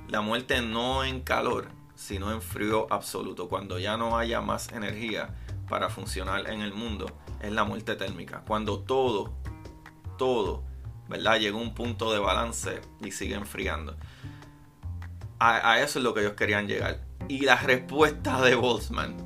la 0.08 0.22
muerte 0.22 0.62
no 0.62 1.04
en 1.04 1.22
calor, 1.22 1.70
sino 1.98 2.32
en 2.32 2.42
frío 2.42 2.88
absoluto, 2.92 3.50
cuando 3.50 3.80
ya 3.80 3.98
no 3.98 4.18
haya 4.18 4.40
más 4.40 4.72
energía 4.72 5.36
para 5.68 5.90
funcionar 5.90 6.50
en 6.50 6.62
el 6.62 6.74
mundo, 6.74 7.08
es 7.42 7.52
la 7.52 7.64
muerte 7.64 7.96
térmica, 7.96 8.44
cuando 8.48 8.80
todo, 8.80 9.34
todo, 10.18 10.64
¿verdad? 11.10 11.40
Llega 11.40 11.58
a 11.58 11.62
un 11.62 11.74
punto 11.74 12.14
de 12.14 12.20
balance 12.20 12.82
y 13.02 13.12
sigue 13.12 13.36
enfriando. 13.36 13.98
A, 15.40 15.80
eso 15.82 16.00
es 16.00 16.04
lo 16.04 16.14
que 16.14 16.22
ellos 16.22 16.34
querían 16.34 16.68
llegar. 16.68 17.02
Y 17.28 17.42
la 17.42 17.58
respuesta 17.58 18.42
de 18.42 18.56
Boltzmann, 18.56 19.18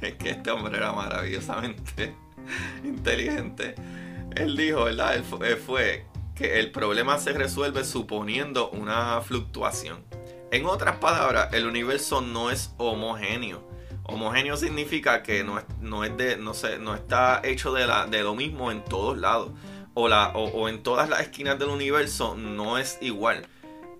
que 0.00 0.30
este 0.30 0.50
hombre 0.50 0.76
era 0.76 0.92
maravillosamente 0.92 2.14
inteligente. 2.84 3.74
Él 4.36 4.56
dijo, 4.56 4.84
¿verdad? 4.84 5.22
Fue, 5.24 6.06
que 6.34 6.60
el 6.60 6.70
problema 6.70 7.18
se 7.18 7.32
resuelve 7.32 7.84
suponiendo 7.84 8.70
una 8.70 9.20
fluctuación. 9.20 10.04
En 10.50 10.66
otras 10.66 10.96
palabras, 10.96 11.52
el 11.52 11.66
universo 11.66 12.20
no 12.20 12.50
es 12.50 12.74
homogéneo. 12.78 13.66
Homogéneo 14.04 14.56
significa 14.56 15.22
que 15.22 15.44
no, 15.44 15.58
es, 15.58 15.64
no, 15.80 16.04
es 16.04 16.16
de, 16.16 16.36
no, 16.36 16.54
sé, 16.54 16.78
no 16.78 16.94
está 16.94 17.40
hecho 17.44 17.72
de, 17.72 17.86
la, 17.86 18.06
de 18.06 18.22
lo 18.22 18.34
mismo 18.34 18.70
en 18.70 18.84
todos 18.84 19.18
lados. 19.18 19.50
O, 19.94 20.08
la, 20.08 20.28
o 20.28 20.68
en 20.68 20.82
todas 20.82 21.08
las 21.08 21.20
esquinas 21.20 21.58
del 21.58 21.68
universo 21.70 22.34
no 22.36 22.78
es 22.78 22.98
igual. 23.00 23.46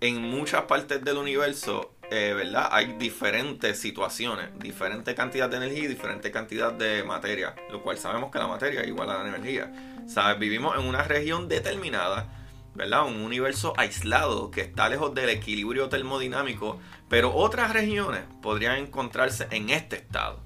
En 0.00 0.22
muchas 0.22 0.62
partes 0.62 1.04
del 1.04 1.16
universo 1.16 1.92
eh, 2.10 2.32
¿verdad? 2.34 2.68
Hay 2.72 2.94
diferentes 2.98 3.78
situaciones, 3.78 4.48
diferente 4.58 5.14
cantidad 5.14 5.50
de 5.50 5.58
energía 5.58 5.84
y 5.84 5.86
diferente 5.88 6.30
cantidad 6.30 6.72
de 6.72 7.04
materia, 7.04 7.54
lo 7.70 7.82
cual 7.82 7.98
sabemos 7.98 8.30
que 8.30 8.38
la 8.38 8.46
materia 8.46 8.80
es 8.80 8.88
igual 8.88 9.10
a 9.10 9.22
la 9.22 9.28
energía. 9.28 9.70
¿Sabes? 10.06 10.38
Vivimos 10.38 10.78
en 10.78 10.86
una 10.86 11.02
región 11.02 11.48
determinada, 11.48 12.37
¿verdad? 12.78 13.06
Un 13.06 13.16
universo 13.16 13.74
aislado 13.76 14.52
que 14.52 14.60
está 14.60 14.88
lejos 14.88 15.12
del 15.12 15.30
equilibrio 15.30 15.88
termodinámico, 15.88 16.78
pero 17.08 17.34
otras 17.34 17.72
regiones 17.72 18.22
podrían 18.40 18.76
encontrarse 18.76 19.48
en 19.50 19.68
este 19.70 19.96
estado. 19.96 20.40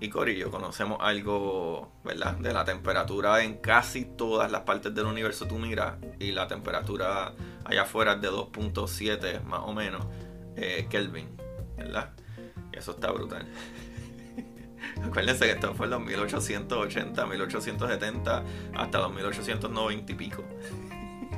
Y 0.00 0.08
Corillo, 0.08 0.50
conocemos 0.50 0.98
algo, 1.00 1.92
¿verdad? 2.02 2.34
De 2.38 2.52
la 2.52 2.64
temperatura 2.64 3.44
en 3.44 3.58
casi 3.58 4.04
todas 4.04 4.50
las 4.50 4.62
partes 4.62 4.92
del 4.96 5.06
universo 5.06 5.46
tú 5.46 5.56
miras 5.58 5.94
y 6.18 6.32
la 6.32 6.48
temperatura 6.48 7.32
allá 7.64 7.82
afuera 7.82 8.14
es 8.14 8.20
de 8.20 8.30
2.7 8.30 9.44
más 9.44 9.60
o 9.60 9.72
menos 9.72 10.04
eh, 10.56 10.88
Kelvin, 10.90 11.28
¿verdad? 11.76 12.10
Y 12.72 12.78
eso 12.78 12.90
está 12.90 13.12
brutal. 13.12 13.46
Acuérdense 15.04 15.44
que 15.44 15.52
esto 15.52 15.72
fue 15.74 15.86
en 15.86 15.90
los 15.90 16.00
1880, 16.00 17.26
1870, 17.26 18.42
hasta 18.74 18.98
los 18.98 19.14
1890 19.14 20.12
y 20.12 20.14
pico. 20.16 20.44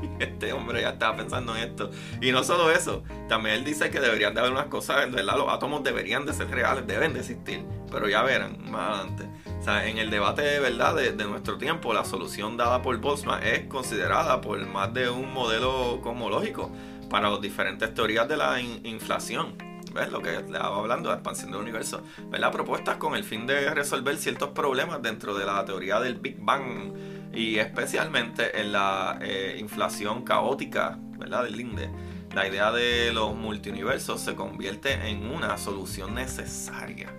Este 0.18 0.52
hombre 0.52 0.80
ya 0.82 0.90
estaba 0.90 1.16
pensando 1.16 1.56
en 1.56 1.64
esto. 1.70 1.90
Y 2.20 2.32
no 2.32 2.42
solo 2.42 2.70
eso, 2.70 3.02
también 3.28 3.56
él 3.56 3.64
dice 3.64 3.90
que 3.90 4.00
deberían 4.00 4.34
de 4.34 4.40
haber 4.40 4.52
unas 4.52 4.66
cosas, 4.66 5.10
¿verdad? 5.10 5.36
Los 5.36 5.48
átomos 5.52 5.82
deberían 5.82 6.24
de 6.26 6.32
ser 6.32 6.50
reales, 6.50 6.86
deben 6.86 7.12
de 7.12 7.20
existir. 7.20 7.64
Pero 7.90 8.08
ya 8.08 8.22
verán 8.22 8.70
más 8.70 8.98
adelante. 8.98 9.28
O 9.58 9.62
sea, 9.62 9.86
en 9.86 9.98
el 9.98 10.10
debate 10.10 10.42
de 10.42 10.60
verdad 10.60 10.94
de, 10.94 11.24
nuestro 11.24 11.58
tiempo, 11.58 11.92
la 11.92 12.04
solución 12.04 12.56
dada 12.56 12.82
por 12.82 12.96
Boltzmann 12.98 13.42
es 13.42 13.66
considerada 13.66 14.40
por 14.40 14.64
más 14.66 14.92
de 14.94 15.08
un 15.10 15.32
modelo 15.32 16.00
cosmológico 16.02 16.70
para 17.10 17.30
las 17.30 17.40
diferentes 17.40 17.92
teorías 17.94 18.28
de 18.28 18.36
la 18.36 18.60
inflación. 18.60 19.56
¿Ves? 19.96 20.12
Lo 20.12 20.20
que 20.20 20.36
estaba 20.36 20.76
hablando, 20.76 21.08
la 21.08 21.16
expansión 21.16 21.50
del 21.50 21.60
universo. 21.60 22.02
¿Verdad? 22.28 22.52
Propuestas 22.52 22.96
con 22.96 23.16
el 23.16 23.24
fin 23.24 23.46
de 23.46 23.70
resolver 23.74 24.16
ciertos 24.18 24.50
problemas 24.50 25.00
dentro 25.02 25.34
de 25.34 25.46
la 25.46 25.64
teoría 25.64 25.98
del 26.00 26.16
Big 26.16 26.38
Bang 26.38 26.92
y 27.32 27.58
especialmente 27.58 28.60
en 28.60 28.72
la 28.72 29.18
eh, 29.22 29.56
inflación 29.58 30.22
caótica, 30.22 30.98
¿verdad? 31.18 31.44
Del 31.44 31.56
Linde. 31.56 31.90
La 32.34 32.46
idea 32.46 32.70
de 32.70 33.12
los 33.12 33.34
multiuniversos 33.34 34.20
se 34.20 34.34
convierte 34.34 34.92
en 35.08 35.26
una 35.30 35.56
solución 35.56 36.14
necesaria. 36.14 37.10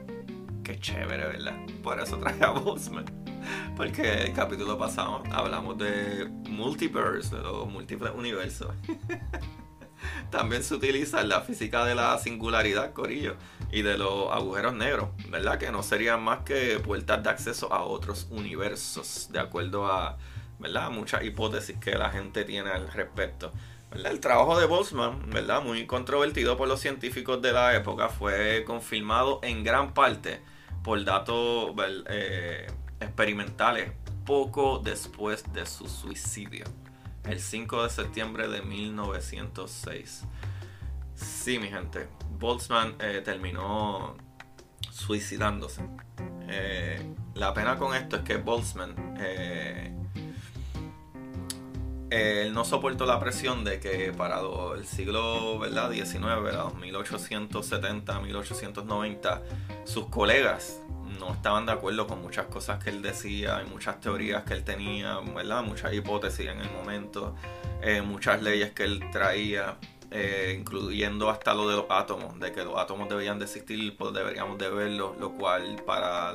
Qué 0.64 0.80
chévere, 0.80 1.26
¿verdad? 1.26 1.56
Por 1.82 2.00
eso 2.00 2.18
traje 2.18 2.44
a 2.44 2.52
Boltzmann. 2.52 3.06
Porque 3.76 4.24
el 4.24 4.34
capítulo 4.34 4.78
pasado 4.78 5.24
hablamos 5.32 5.78
de 5.78 6.28
multiverse, 6.50 7.36
de 7.36 7.42
los 7.42 7.68
múltiples 7.72 8.12
universos. 8.16 8.70
También 10.30 10.64
se 10.64 10.76
utiliza 10.76 11.24
la 11.24 11.42
física 11.42 11.86
de 11.86 11.96
la 11.96 12.18
singularidad, 12.18 12.94
Corillo, 12.94 13.36
y 13.72 13.82
de 13.82 13.98
los 13.98 14.32
agujeros 14.32 14.74
negros, 14.74 15.10
¿verdad? 15.30 15.58
Que 15.58 15.72
no 15.72 15.84
serían 15.84 16.22
más 16.22 16.40
que 16.40 16.80
puertas 16.80 17.24
de 17.24 17.30
acceso 17.30 17.72
a 17.72 17.84
otros 17.84 18.28
universos, 18.30 19.30
de 19.32 19.40
acuerdo 19.40 19.88
a, 19.88 20.18
¿verdad? 20.60 20.90
Muchas 20.92 21.24
hipótesis 21.24 21.78
que 21.80 21.92
la 21.92 22.10
gente 22.10 22.44
tiene 22.44 22.70
al 22.70 22.92
respecto. 22.92 23.52
El 23.94 24.20
trabajo 24.20 24.60
de 24.60 24.66
Boltzmann, 24.66 25.30
¿verdad? 25.30 25.64
Muy 25.64 25.86
controvertido 25.86 26.58
por 26.58 26.68
los 26.68 26.82
científicos 26.82 27.42
de 27.42 27.54
la 27.54 27.76
época, 27.76 28.10
fue 28.10 28.64
confirmado 28.66 29.40
en 29.44 29.64
gran 29.64 29.94
parte 29.94 30.42
por 30.84 31.04
datos 31.06 31.74
eh, 32.10 32.68
experimentales 33.00 33.92
poco 34.26 34.80
después 34.84 35.44
de 35.54 35.66
su 35.66 35.88
suicidio, 35.88 36.66
el 37.30 37.40
5 37.40 37.84
de 37.84 37.90
septiembre 37.90 38.48
de 38.48 38.62
1906. 38.62 40.24
Sí, 41.16 41.60
mi 41.60 41.68
gente, 41.68 42.08
Boltzmann 42.40 42.96
eh, 43.00 43.22
terminó 43.24 44.16
suicidándose. 44.92 45.82
Eh, 46.50 47.02
la 47.36 47.54
pena 47.54 47.78
con 47.78 47.96
esto 47.96 48.18
es 48.18 48.22
que 48.24 48.38
Boltzmann 48.38 48.96
él 52.10 52.54
no 52.54 52.64
soportó 52.64 53.06
la 53.06 53.20
presión 53.20 53.64
de 53.64 53.80
que 53.80 54.14
para 54.14 54.40
el 54.76 54.86
siglo 54.86 55.60
¿verdad? 55.60 55.90
19, 55.90 56.52
1870, 56.80 58.20
1890, 58.22 59.44
sus 59.84 60.08
colegas 60.08 60.82
no 61.20 61.34
estaban 61.34 61.66
de 61.66 61.72
acuerdo 61.74 62.08
con 62.08 62.22
muchas 62.22 62.48
cosas 62.48 62.84
que 62.84 62.90
él 62.90 63.02
decía 63.02 63.62
y 63.66 63.70
muchas 63.70 64.00
teorías 64.00 64.44
que 64.44 64.54
él 64.54 64.64
tenía, 64.64 65.20
¿verdad? 65.20 65.64
muchas 65.64 65.94
hipótesis 65.94 66.48
en 66.48 66.60
el 66.60 66.72
momento, 66.72 67.36
eh, 67.82 68.02
muchas 68.02 68.42
leyes 68.42 68.72
que 68.72 68.84
él 68.84 69.04
traía. 69.12 69.78
Eh, 70.10 70.56
incluyendo 70.58 71.30
hasta 71.30 71.54
lo 71.54 71.68
de 71.68 71.76
los 71.76 71.86
átomos, 71.90 72.40
de 72.40 72.54
que 72.54 72.64
los 72.64 72.78
átomos 72.78 73.10
deberían 73.10 73.40
de 73.40 73.44
existir, 73.44 73.98
pues 73.98 74.14
deberíamos 74.14 74.58
de 74.58 74.70
verlos, 74.70 75.18
lo 75.20 75.34
cual 75.34 75.84
para 75.86 76.32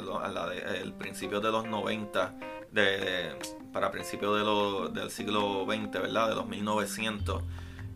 el 0.83 0.93
principio 0.93 1.41
de 1.41 1.51
los 1.51 1.65
90 1.65 2.35
de, 2.73 3.37
para 3.73 3.91
principios 3.91 4.93
de 4.93 5.01
del 5.01 5.11
siglo 5.11 5.65
XX, 5.67 5.93
¿verdad? 5.93 6.31
De 6.31 6.35
los 6.35 6.47
1900, 6.49 7.43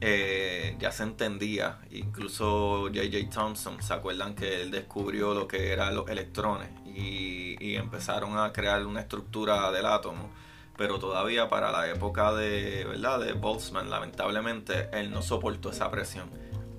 eh, 0.00 0.76
ya 0.78 0.92
se 0.92 1.02
entendía. 1.02 1.78
Incluso 1.90 2.88
J.J. 2.92 3.30
Thompson, 3.30 3.82
¿se 3.82 3.94
acuerdan 3.94 4.34
que 4.34 4.62
él 4.62 4.70
descubrió 4.70 5.34
lo 5.34 5.48
que 5.48 5.72
eran 5.72 5.94
los 5.94 6.08
electrones 6.08 6.68
y, 6.86 7.74
empezaron 7.76 8.38
a 8.38 8.52
crear 8.52 8.86
una 8.86 9.00
estructura 9.00 9.70
del 9.70 9.86
átomo? 9.86 10.30
Pero 10.76 10.98
todavía 10.98 11.48
para 11.48 11.70
la 11.72 11.88
época 11.90 12.32
de, 12.34 12.84
¿verdad? 12.84 13.20
de 13.20 13.32
Boltzmann, 13.32 13.90
lamentablemente, 13.90 14.88
él 14.92 15.10
no 15.10 15.22
soportó 15.22 15.70
esa 15.70 15.90
presión. 15.90 16.30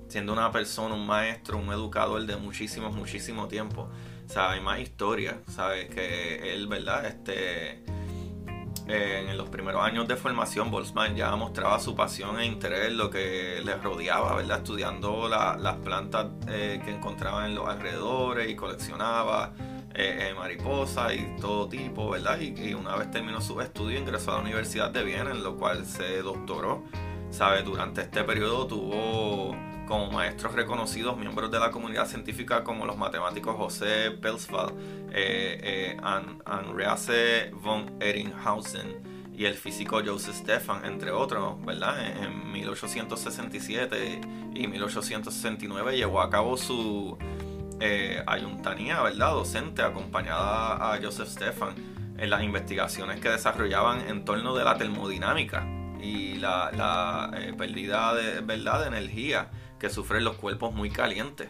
Siendo 0.08 0.34
una 0.34 0.52
persona, 0.52 0.96
un 0.96 1.06
maestro, 1.06 1.58
un 1.58 1.72
educador 1.72 2.26
de 2.26 2.36
muchísimo, 2.38 2.92
muchísimo 2.92 3.48
tiempo 3.48 3.90
o 4.36 4.40
hay 4.40 4.60
más 4.60 4.80
historia, 4.80 5.40
¿sabes? 5.48 5.90
Que 5.90 6.54
él, 6.54 6.68
¿verdad? 6.68 7.06
Este, 7.06 7.84
en 8.90 9.38
los 9.38 9.50
primeros 9.50 9.84
años 9.84 10.08
de 10.08 10.16
formación, 10.16 10.72
Boltzmann 10.72 11.16
ya 11.16 11.36
mostraba 11.36 11.80
su 11.80 11.96
pasión 11.96 12.40
e 12.40 12.46
interés 12.46 12.88
en 12.88 12.98
lo 12.98 13.10
que 13.10 13.62
le 13.64 13.76
rodeaba, 13.76 14.36
¿verdad? 14.36 14.60
Estudiando 14.60 15.28
las 15.28 15.76
plantas 15.78 16.28
eh, 16.48 16.82
que 16.84 16.92
encontraba 16.92 17.46
en 17.46 17.56
los 17.56 17.68
alrededores 17.68 18.50
y 18.50 18.56
coleccionaba 18.56 19.54
eh, 19.94 20.30
eh, 20.30 20.34
mariposas 20.36 21.14
y 21.14 21.36
todo 21.42 21.68
tipo, 21.68 22.12
¿verdad? 22.12 22.40
Y, 22.40 22.54
y, 22.70 22.74
una 22.74 22.96
vez 22.96 23.12
terminó 23.12 23.42
su 23.42 23.60
estudio, 23.60 24.00
ingresó 24.00 24.32
a 24.32 24.36
la 24.36 24.42
Universidad 24.42 24.92
de 24.92 25.04
Viena, 25.04 25.32
en 25.32 25.44
lo 25.44 25.58
cual 25.58 25.86
se 25.86 26.22
doctoró, 26.22 26.84
¿sabes? 27.30 27.66
Durante 27.66 28.02
este 28.02 28.24
periodo 28.24 28.68
tuvo 28.68 29.56
como 29.88 30.12
maestros 30.12 30.54
reconocidos 30.54 31.18
miembros 31.18 31.50
de 31.50 31.60
la 31.60 31.72
comunidad 31.72 32.08
científica 32.08 32.64
como 32.64 32.86
los 32.86 32.98
matemáticos 32.98 33.56
José 33.56 34.12
Pelsfeld, 34.12 34.74
eh, 35.14 35.98
eh 35.98 37.52
von 37.54 37.96
Ehringhausen 38.00 39.18
y 39.34 39.46
el 39.46 39.54
físico 39.54 40.02
Joseph 40.06 40.36
Stefan, 40.36 40.84
entre 40.86 41.12
otros, 41.12 41.64
¿verdad? 41.64 42.24
En 42.24 42.52
1867 42.52 44.22
y 44.54 44.68
1869 44.68 45.96
llevó 45.96 46.22
a 46.22 46.30
cabo 46.30 46.58
su 46.58 47.18
eh, 47.80 48.24
ayuntanía, 48.26 49.02
¿verdad? 49.02 49.32
Docente, 49.32 49.84
acompañada 49.84 50.94
a 50.94 51.00
Joseph 51.02 51.30
Stefan 51.30 51.76
en 52.18 52.30
las 52.30 52.42
investigaciones 52.42 53.20
que 53.20 53.30
desarrollaban 53.30 54.10
en 54.10 54.26
torno 54.26 54.56
de 54.56 54.64
la 54.64 54.76
termodinámica 54.76 55.77
y 56.02 56.36
la, 56.36 57.32
eh, 57.36 57.54
pérdida 57.58 58.14
de, 58.14 58.42
¿verdad? 58.42 58.82
de 58.82 58.88
energía 58.88 59.50
que 59.80 59.90
sufren 59.90 60.24
los 60.24 60.36
cuerpos 60.38 60.74
muy 60.74 60.90
calientes, 60.90 61.50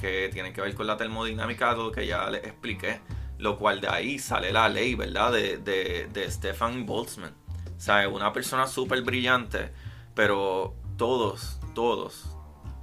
que 0.00 0.28
tienen 0.32 0.52
que 0.52 0.60
ver 0.60 0.74
con 0.74 0.86
la 0.86 0.96
termodinámica, 0.96 1.74
lo 1.74 1.92
que 1.92 2.06
ya 2.06 2.28
les 2.30 2.44
expliqué, 2.44 3.00
lo 3.38 3.56
cual 3.56 3.80
de 3.80 3.88
ahí 3.88 4.18
sale 4.18 4.52
la 4.52 4.68
ley, 4.68 4.94
¿verdad? 4.94 5.32
De, 5.32 5.58
de, 5.58 6.08
de 6.12 6.30
Stefan 6.30 6.86
Boltzmann. 6.86 7.34
O 7.76 7.80
sea, 7.80 8.08
una 8.08 8.32
persona 8.32 8.66
súper 8.66 9.02
brillante, 9.02 9.72
pero 10.14 10.74
todos, 10.96 11.60
todos 11.74 12.36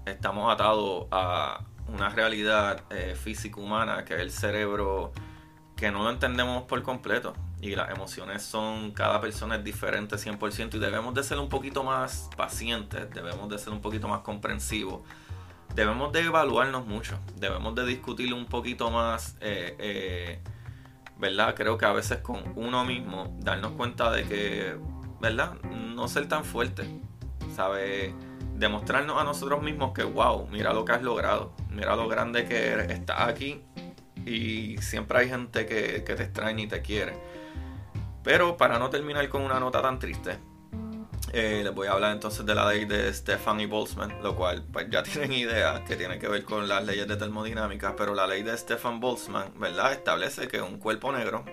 estamos 0.06 0.52
atados 0.54 1.08
a 1.12 1.66
una 1.88 2.10
realidad 2.10 2.84
eh, 2.90 3.16
física 3.16 3.60
humana 3.60 4.06
que 4.06 4.16
es 4.16 4.22
el 4.22 4.32
cerebro 4.32 5.12
que 5.76 5.92
no 5.92 6.04
lo 6.04 6.10
entendemos 6.10 6.64
por 6.64 6.82
completo 6.84 7.34
y 7.62 7.76
las 7.76 7.90
emociones 7.90 8.44
son, 8.44 8.92
cada 8.92 9.20
persona 9.22 9.56
es 9.56 9.64
diferente 9.64 10.18
100% 10.18 10.76
y 10.76 10.80
debemos 10.80 11.14
de 11.14 11.24
ser 11.24 11.40
un 11.40 11.50
poquito 11.50 11.84
más 11.84 12.30
pacientes, 12.36 13.10
debemos 13.14 13.50
de 13.50 13.58
ser 13.58 13.74
un 13.74 13.82
poquito 13.82 14.08
más 14.08 14.22
comprensivos, 14.22 15.02
debemos 15.74 16.12
de 16.12 16.22
evaluarnos 16.22 16.86
mucho, 16.86 17.18
debemos 17.38 17.74
de 17.76 17.86
discutir 17.86 18.34
un 18.34 18.46
poquito 18.46 18.92
más, 18.92 19.38
eh, 19.42 19.76
eh, 19.80 20.40
¿verdad? 21.18 21.56
Creo 21.56 21.78
que 21.78 21.86
a 21.86 21.94
veces 21.94 22.20
con 22.20 22.44
uno 22.56 22.84
mismo 22.84 23.36
darnos 23.40 23.72
cuenta 23.72 24.12
de 24.12 24.24
que, 24.26 24.78
¿verdad? 25.22 25.54
No 25.64 26.08
ser 26.08 26.28
tan 26.28 26.44
fuerte, 26.44 27.02
¿sabe? 27.56 28.14
Demostrarnos 28.54 29.20
a 29.20 29.24
nosotros 29.24 29.62
mismos 29.64 29.94
que, 29.94 30.04
wow, 30.04 30.48
mira 30.50 30.74
lo 30.74 30.86
que 30.86 30.92
has 30.92 31.02
logrado, 31.02 31.54
mira 31.70 31.96
lo 31.96 32.08
grande 32.08 32.46
que 32.46 32.68
eres, 32.68 32.92
estás 32.92 33.28
aquí 33.28 33.62
y 34.26 34.78
siempre 34.80 35.20
hay 35.20 35.30
gente 35.30 35.66
que 35.66 36.00
te 36.02 36.24
extraña 36.24 36.62
y 36.62 36.68
te 36.68 36.82
quiere 36.82 37.14
pero 38.26 38.58
para 38.58 38.80
no 38.80 38.90
terminar 38.90 39.30
con 39.30 39.44
una 39.44 39.60
nota 39.60 39.84
tan 39.84 40.00
triste, 40.00 40.40
eh, 41.32 41.62
les 41.64 41.74
voy 41.76 41.88
a 41.88 41.92
hablar 41.92 42.12
entonces 42.12 42.44
de 42.44 42.56
la 42.56 42.68
ley 42.68 42.86
de 42.86 43.14
Stephanie 43.14 43.68
Boltzmann, 43.68 44.24
lo 44.24 44.36
cual 44.36 44.64
pues 44.74 44.88
ya 44.90 45.04
tienen 45.04 45.32
idea 45.32 45.84
que 45.86 45.96
tiene 45.96 46.18
que 46.18 46.28
ver 46.28 46.44
con 46.44 46.68
las 46.68 46.84
leyes 46.84 47.08
de 47.08 47.18
termodinámica, 47.18 47.96
pero 47.96 48.16
la 48.16 48.26
ley 48.26 48.42
de 48.42 48.58
Stefan 48.58 49.00
Boltzmann, 49.00 49.60
¿verdad? 49.60 49.94
Establece 49.94 50.48
que 50.48 50.60
un 50.60 50.80
cuerpo 50.80 51.12
negro 51.12 51.46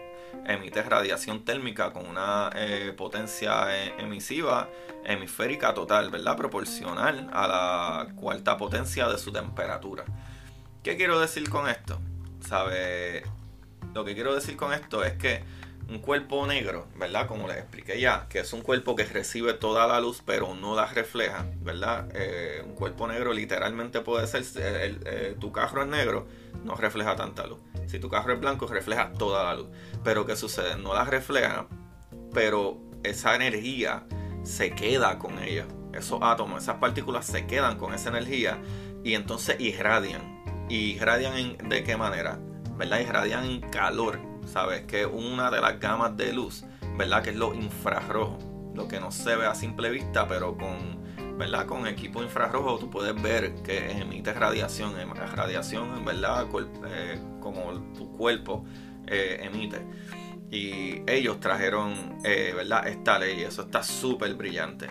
emite 0.47 0.83
radiación 0.83 1.45
térmica 1.45 1.93
con 1.93 2.07
una 2.07 2.51
eh, 2.55 2.95
potencia 2.97 3.77
eh, 3.77 3.95
emisiva 3.99 4.71
hemisférica 5.05 5.75
total, 5.75 6.11
¿verdad? 6.11 6.39
Proporcional 6.39 7.29
a 7.35 7.47
la 7.47 8.15
cuarta 8.15 8.57
potencia 8.57 9.09
de 9.09 9.19
su 9.19 9.31
temperatura. 9.31 10.05
¿Qué 10.83 10.97
quiero 10.97 11.21
decir 11.21 11.51
con 11.51 11.69
esto? 11.69 12.01
¿Sabe? 12.41 13.25
Lo 13.93 14.07
que 14.07 14.15
quiero 14.15 14.35
decir 14.35 14.57
con 14.57 14.73
esto 14.73 15.05
es 15.05 15.13
que 15.15 15.45
un 15.89 15.99
cuerpo 15.99 16.47
negro, 16.47 16.87
¿verdad? 16.97 17.27
Como 17.27 17.49
les 17.49 17.59
expliqué 17.59 18.01
ya, 18.01 18.27
que 18.29 18.41
es 18.41 18.53
un 18.53 18.63
cuerpo 18.63 18.97
que 18.97 19.05
recibe 19.05 19.55
toda 19.55 19.87
la 19.87 20.01
luz 20.01 20.23
pero 20.25 20.55
no 20.55 20.75
la 20.75 20.87
refleja, 20.87 21.47
¿verdad? 21.61 22.09
Eh, 22.15 22.63
un 22.65 22.75
cuerpo 22.75 23.07
negro 23.07 23.33
literalmente 23.33 24.01
puede 24.01 24.27
ser, 24.27 24.45
eh, 24.57 25.37
tu 25.39 25.53
carro 25.53 25.83
es 25.83 25.89
negro, 25.89 26.27
no 26.65 26.75
refleja 26.75 27.17
tanta 27.17 27.47
luz. 27.47 27.61
Si 27.87 27.99
tu 27.99 28.09
carro 28.09 28.33
es 28.33 28.41
blanco, 28.41 28.67
refleja 28.67 29.13
toda 29.13 29.45
la 29.45 29.55
luz. 29.55 29.69
Pero 30.03 30.25
¿qué 30.25 30.37
sucede? 30.37 30.77
No 30.77 30.95
la 30.95 31.05
refleja, 31.05 31.67
pero 32.33 32.79
esa 33.03 33.35
energía 33.35 34.05
se 34.45 34.75
queda 34.75 35.19
con 35.19 35.39
ella. 35.43 35.67
Esos 35.93 36.21
átomos, 36.23 36.63
esas 36.63 36.77
partículas 36.77 37.27
se 37.27 37.47
quedan 37.47 37.77
con 37.77 37.93
esa 37.93 38.09
energía 38.09 38.59
y 39.05 39.15
entonces 39.15 39.57
irradian. 39.61 40.43
¿Y 40.69 40.93
irradian 40.93 41.59
de 41.69 41.85
qué 41.85 41.97
manera? 41.97 42.39
¿Verdad? 42.79 43.01
Irradian 43.01 43.45
en 43.45 43.61
calor 43.61 44.32
¿sabes? 44.47 44.83
Que 44.83 45.07
una 45.07 45.51
de 45.51 45.61
las 45.61 45.79
gamas 45.81 46.17
de 46.17 46.33
luz, 46.33 46.65
¿verdad? 46.97 47.23
Que 47.23 47.31
es 47.31 47.37
lo 47.37 47.55
infrarrojo, 47.55 48.39
lo 48.75 48.89
que 48.89 49.01
no 49.01 49.11
se 49.11 49.37
ve 49.37 49.47
a 49.47 49.55
simple 49.55 49.91
vista, 49.91 50.27
pero 50.27 50.57
con, 50.57 51.39
¿verdad? 51.39 51.67
Con 51.67 51.87
equipo 51.87 52.23
infrarrojo 52.23 52.79
tú 52.79 52.91
puedes 52.91 53.21
ver 53.21 53.55
que 53.63 53.91
emite 53.91 54.33
radiación, 54.33 54.95
radiación, 55.35 56.05
¿verdad? 56.05 56.47
Eh, 56.87 57.21
como 57.41 57.73
tu 57.95 58.17
cuerpo 58.17 58.65
eh, 59.07 59.41
emite. 59.43 59.81
Y 60.51 61.03
ellos 61.11 61.41
trajeron, 61.41 62.19
eh, 62.25 62.53
¿verdad? 62.55 62.87
Esta 62.87 63.19
ley, 63.19 63.43
eso 63.43 63.63
está 63.63 63.83
súper 63.83 64.35
brillante. 64.35 64.89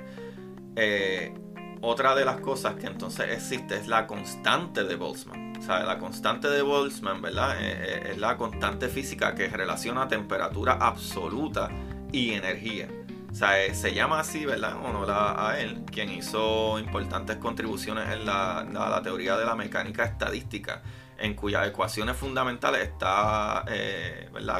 Otra 1.82 2.14
de 2.16 2.26
las 2.26 2.40
cosas 2.40 2.76
que 2.76 2.86
entonces 2.86 3.30
existe 3.32 3.76
es 3.76 3.88
la 3.88 4.06
constante 4.06 4.84
de 4.84 4.96
Boltzmann. 4.96 5.58
O 5.58 5.62
sea, 5.64 5.84
la 5.84 5.98
constante 5.98 6.48
de 6.48 6.62
Boltzmann, 6.62 7.22
¿verdad? 7.22 7.58
Eh, 7.60 7.72
eh, 7.72 8.12
es 8.12 8.18
la 8.18 8.38
constante 8.38 8.88
física 8.88 9.34
que 9.34 9.48
relaciona 9.48 10.08
temperatura 10.08 10.74
absoluta 10.74 11.70
y 12.12 12.34
energía. 12.34 12.88
O 13.32 13.34
sea, 13.34 13.64
eh, 13.64 13.74
se 13.74 13.94
llama 13.94 14.20
así, 14.20 14.46
¿verdad? 14.46 14.76
Honor 14.86 15.10
a, 15.12 15.60
él, 15.60 15.84
quien 15.92 16.12
hizo 16.12 16.78
importantes 16.78 17.38
contribuciones 17.38 18.10
en 18.14 18.26
la, 18.26 19.02
teoría 19.04 19.36
de 19.38 19.46
la 19.46 19.56
mecánica 19.56 20.04
estadística, 20.04 20.84
en 21.18 21.34
cuyas 21.34 21.68
ecuaciones 21.68 22.16
fundamentales 22.16 22.90
está. 22.90 23.66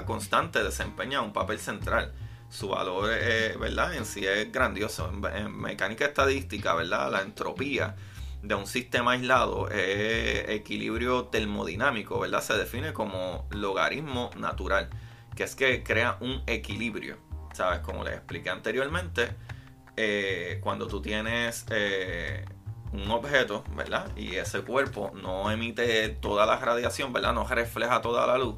Constante 0.06 0.64
desempeña 0.64 1.22
un 1.22 1.34
papel 1.34 1.60
central 1.60 2.12
su 2.52 2.68
valor, 2.68 3.10
¿verdad? 3.60 3.96
En 3.96 4.06
sí 4.06 4.26
es 4.26 4.52
grandioso. 4.52 5.10
En, 5.34 5.58
mecánica 5.58 6.06
estadística, 6.06 6.76
¿verdad? 6.76 7.12
La 7.12 7.22
entropía 7.22 7.96
de 8.44 8.56
un 8.56 8.68
sistema 8.68 9.12
aislado 9.14 9.70
es 9.70 10.50
equilibrio 10.50 11.26
termodinámico, 11.26 12.20
¿verdad? 12.20 12.42
Se 12.42 12.54
define 12.54 12.94
como 12.94 13.48
logaritmo 13.52 14.32
natural, 14.38 14.90
que 15.36 15.44
es 15.44 15.56
que 15.56 15.82
crea 15.82 16.18
un 16.20 16.44
equilibrio, 16.46 17.18
¿sabes? 17.54 17.80
Como 17.80 18.04
les 18.04 18.16
expliqué 18.16 18.50
anteriormente, 18.50 19.36
eh, 19.96 20.60
cuando 20.62 20.88
tú 20.88 21.02
tienes 21.02 21.66
eh, 21.70 22.46
un 22.92 23.10
objeto, 23.12 23.64
¿verdad? 23.76 24.12
Y 24.18 24.36
ese 24.36 24.62
cuerpo 24.62 25.12
no 25.14 25.52
emite 25.52 26.10
toda 26.10 26.46
la 26.46 26.58
radiación, 26.58 27.14
¿verdad? 27.14 27.34
No 27.34 27.48
refleja 27.48 28.02
toda 28.02 28.28
la 28.28 28.38
luz 28.38 28.56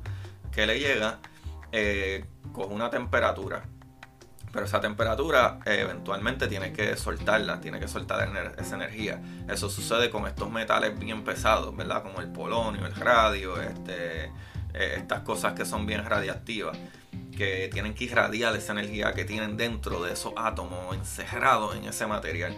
que 0.52 0.66
le 0.66 0.80
llega, 0.80 1.20
eh, 1.72 2.26
con 2.52 2.72
una 2.72 2.92
temperatura 2.92 3.66
pero 4.54 4.68
esa 4.68 4.80
temperatura 4.80 5.60
eh, 5.66 5.80
eventualmente 5.82 6.48
tiene 6.48 6.72
que 6.72 6.96
soltarla, 6.96 7.60
tiene 7.60 7.80
que 7.80 7.88
soltar 7.88 8.30
esa 8.60 8.76
energía. 8.76 9.20
Eso 9.50 9.68
sucede 9.68 10.12
con 10.12 10.28
estos 10.28 10.52
metales 10.52 10.98
bien 10.98 11.24
pesados, 11.24 11.76
¿verdad? 11.76 12.04
Como 12.04 12.22
el 12.22 12.28
polonio, 12.28 12.86
el 12.86 12.94
radio, 12.94 13.60
este, 13.60 14.26
eh, 14.26 14.94
estas 14.98 15.22
cosas 15.22 15.54
que 15.54 15.66
son 15.66 15.88
bien 15.88 16.06
radiactivas, 16.06 16.78
que 17.36 17.68
tienen 17.74 17.96
que 17.96 18.04
irradiar 18.04 18.56
esa 18.56 18.74
energía 18.74 19.14
que 19.14 19.26
tienen 19.26 19.58
dentro 19.58 20.04
de 20.04 20.14
esos 20.14 20.34
átomos 20.38 20.96
encerrados 20.96 21.76
en 21.76 21.86
ese 21.86 22.06
material. 22.06 22.56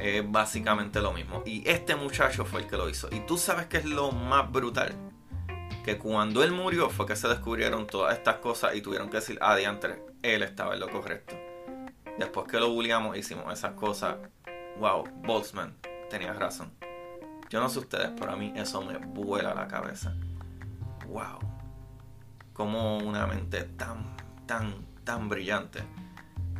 Es 0.00 0.28
básicamente 0.28 1.00
lo 1.00 1.12
mismo. 1.12 1.44
Y 1.46 1.62
este 1.68 1.94
muchacho 1.94 2.44
fue 2.46 2.62
el 2.62 2.66
que 2.66 2.76
lo 2.76 2.88
hizo. 2.88 3.08
Y 3.12 3.20
tú 3.20 3.38
sabes 3.38 3.66
que 3.66 3.76
es 3.76 3.84
lo 3.84 4.10
más 4.10 4.50
brutal. 4.50 4.92
Que 5.84 5.98
cuando 5.98 6.42
él 6.42 6.50
murió 6.50 6.90
fue 6.90 7.06
que 7.06 7.14
se 7.14 7.28
descubrieron 7.28 7.86
todas 7.86 8.18
estas 8.18 8.36
cosas 8.36 8.74
y 8.74 8.82
tuvieron 8.82 9.08
que 9.08 9.18
decir, 9.18 9.38
ah, 9.40 9.56
diantre, 9.56 10.07
él 10.22 10.42
estaba 10.42 10.74
en 10.74 10.80
lo 10.80 10.90
correcto. 10.90 11.34
Después 12.18 12.48
que 12.48 12.58
lo 12.58 12.70
bulliamos, 12.70 13.16
hicimos 13.16 13.52
esas 13.52 13.72
cosas. 13.72 14.16
Wow, 14.78 15.04
Boltzmann, 15.22 15.76
tenías 16.10 16.36
razón. 16.36 16.72
Yo 17.48 17.60
no 17.60 17.68
sé 17.68 17.78
ustedes, 17.78 18.10
pero 18.18 18.32
a 18.32 18.36
mí 18.36 18.52
eso 18.56 18.82
me 18.82 18.98
vuela 18.98 19.54
la 19.54 19.68
cabeza. 19.68 20.14
Wow. 21.06 21.38
Como 22.52 22.98
una 22.98 23.26
mente 23.26 23.62
tan, 23.62 24.16
tan, 24.46 24.74
tan 25.04 25.28
brillante. 25.28 25.82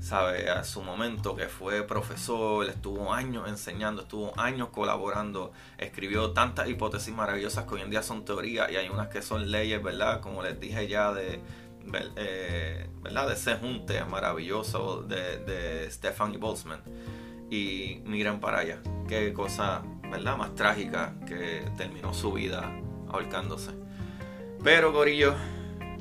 Sabe, 0.01 0.49
a 0.49 0.63
su 0.63 0.81
momento 0.83 1.35
que 1.35 1.49
fue 1.49 1.83
profesor, 1.83 2.65
estuvo 2.67 3.13
años 3.13 3.49
enseñando, 3.49 4.03
estuvo 4.03 4.33
años 4.39 4.69
colaborando, 4.69 5.53
escribió 5.77 6.31
tantas 6.31 6.69
hipótesis 6.69 7.13
maravillosas 7.13 7.65
que 7.67 7.75
hoy 7.75 7.81
en 7.81 7.91
día 7.91 8.03
son 8.03 8.25
teorías 8.25 8.71
y 8.71 8.77
hay 8.77 8.89
unas 8.89 9.09
que 9.09 9.23
son 9.23 9.51
leyes, 9.51 9.83
¿verdad? 9.83 10.21
Como 10.21 10.41
les 10.41 10.59
dije 10.61 10.87
ya 10.87 11.13
de, 11.13 11.41
eh, 12.17 12.89
¿verdad? 13.03 13.29
de 13.29 13.35
ese 13.35 13.57
junte 13.57 14.03
maravilloso 14.05 15.03
de, 15.03 15.39
de 15.39 15.91
Stefan 15.91 16.39
Boltzmann. 16.39 16.83
Y 17.51 18.03
miren 18.05 18.41
para 18.41 18.59
allá, 18.59 18.81
qué 19.09 19.33
cosa 19.33 19.83
¿verdad? 20.11 20.37
más 20.37 20.55
trágica 20.55 21.15
que 21.27 21.65
terminó 21.77 22.15
su 22.15 22.33
vida 22.33 22.71
ahorcándose. 23.09 23.73
Pero, 24.63 24.93
Gorillo, 24.93 25.35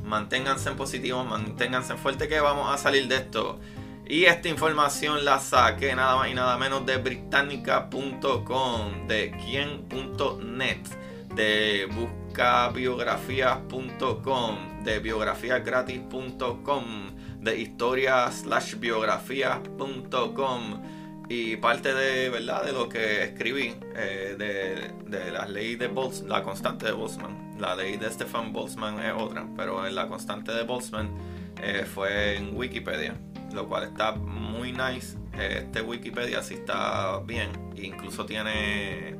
manténganse 0.03 0.69
en 0.69 0.77
positivo, 0.77 1.23
manténganse 1.23 1.95
fuerte 1.95 2.27
que 2.27 2.39
vamos 2.39 2.73
a 2.73 2.77
salir 2.77 3.07
de 3.07 3.17
esto. 3.17 3.59
Y 4.09 4.25
esta 4.25 4.47
información 4.47 5.25
la 5.25 5.39
saqué 5.39 5.93
nada 5.95 6.15
más 6.15 6.29
y 6.29 6.33
nada 6.33 6.57
menos 6.57 6.85
de 6.85 6.97
británica.com, 6.97 9.07
de 9.07 9.31
quien.net, 9.31 10.87
de 11.35 11.87
buscabiografías.com 12.37 14.83
de 14.83 14.99
biografiasgratis.com, 14.99 16.83
de 17.41 17.59
historias 17.59 18.41
slash 18.41 18.75
biografías.com 18.75 20.83
y 21.29 21.57
parte 21.57 21.95
de 21.95 22.29
verdad 22.29 22.63
de 22.63 22.73
lo 22.73 22.87
que 22.87 23.23
escribí 23.23 23.73
eh, 23.95 24.35
de, 24.37 24.91
de, 25.09 25.31
la 25.31 25.47
ley 25.47 25.75
de 25.75 25.87
Boltzmann, 25.87 26.29
la 26.29 26.43
constante 26.43 26.85
de 26.85 26.91
Boltzmann. 26.91 27.55
La 27.59 27.75
ley 27.75 27.97
de 27.97 28.07
Stefan 28.11 28.53
Boltzmann 28.53 28.99
es 28.99 29.13
otra, 29.17 29.47
pero 29.57 29.87
en 29.87 29.95
la 29.95 30.07
constante 30.07 30.51
de 30.51 30.61
Boltzmann 30.63 31.09
eh, 31.61 31.87
fue 31.91 32.37
en 32.37 32.55
Wikipedia, 32.55 33.15
lo 33.51 33.67
cual 33.67 33.85
está 33.85 34.11
muy 34.13 34.71
nice. 34.71 35.17
Este 35.33 35.81
Wikipedia 35.81 36.43
sí 36.43 36.53
está 36.53 37.17
bien, 37.19 37.49
incluso 37.75 38.25
tiene, 38.25 39.15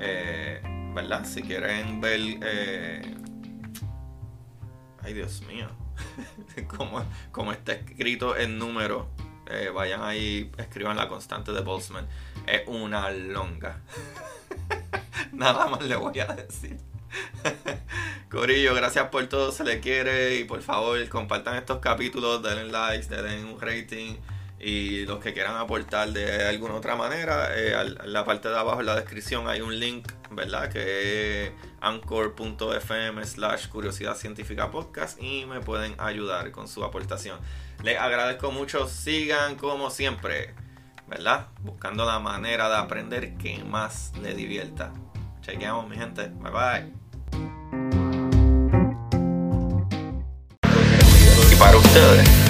eh, 0.00 0.60
¿verdad? 0.94 1.24
Si 1.24 1.42
quieren 1.42 2.00
ver 2.00 2.20
Ay, 5.02 5.14
Dios 5.14 5.42
mío. 5.42 5.68
como, 6.76 7.04
como 7.32 7.52
está 7.52 7.72
escrito 7.72 8.36
en 8.36 8.58
número. 8.58 9.08
Eh, 9.46 9.70
vayan 9.74 10.02
ahí, 10.02 10.50
escriban 10.58 10.96
la 10.96 11.08
constante 11.08 11.52
de 11.52 11.60
Boltzmann. 11.60 12.06
Es 12.46 12.62
una 12.66 13.10
longa. 13.10 13.80
Nada 15.32 15.66
más 15.66 15.82
le 15.82 15.96
voy 15.96 16.20
a 16.20 16.26
decir. 16.26 16.78
Corillo, 18.30 18.74
gracias 18.74 19.08
por 19.08 19.26
todo, 19.26 19.50
se 19.50 19.64
le 19.64 19.80
quiere 19.80 20.36
y 20.36 20.44
por 20.44 20.62
favor 20.62 21.08
compartan 21.08 21.56
estos 21.56 21.80
capítulos, 21.80 22.40
denle 22.42 22.70
likes, 22.70 23.08
denle 23.08 23.44
un 23.44 23.60
rating 23.60 24.14
y 24.60 25.06
los 25.06 25.20
que 25.20 25.32
quieran 25.32 25.56
aportar 25.56 26.10
de 26.10 26.46
alguna 26.46 26.74
otra 26.74 26.94
manera, 26.94 27.56
eh, 27.56 27.72
en 27.72 28.12
la 28.12 28.24
parte 28.24 28.48
de 28.48 28.58
abajo 28.58 28.80
en 28.80 28.86
la 28.86 28.94
descripción 28.94 29.48
hay 29.48 29.62
un 29.62 29.78
link, 29.78 30.06
¿verdad? 30.30 30.70
Que 30.70 31.46
es 31.46 31.52
anchor.fm 31.80 33.24
slash 33.24 33.68
curiosidad 33.68 34.16
científica 34.16 34.70
podcast 34.70 35.20
y 35.20 35.46
me 35.46 35.60
pueden 35.60 35.94
ayudar 35.98 36.50
con 36.50 36.68
su 36.68 36.84
aportación. 36.84 37.38
Les 37.82 37.98
agradezco 37.98 38.52
mucho, 38.52 38.86
sigan 38.86 39.56
como 39.56 39.88
siempre, 39.88 40.54
¿verdad? 41.06 41.48
Buscando 41.60 42.04
la 42.04 42.18
manera 42.18 42.68
de 42.68 42.76
aprender 42.76 43.36
que 43.38 43.64
más 43.64 44.12
les 44.20 44.36
divierta. 44.36 44.92
Chequeamos 45.40 45.88
mi 45.88 45.96
gente, 45.96 46.28
bye 46.34 46.50
bye. 46.50 46.92
Y 51.50 51.56
para 51.56 51.76
ustedes 51.78 52.49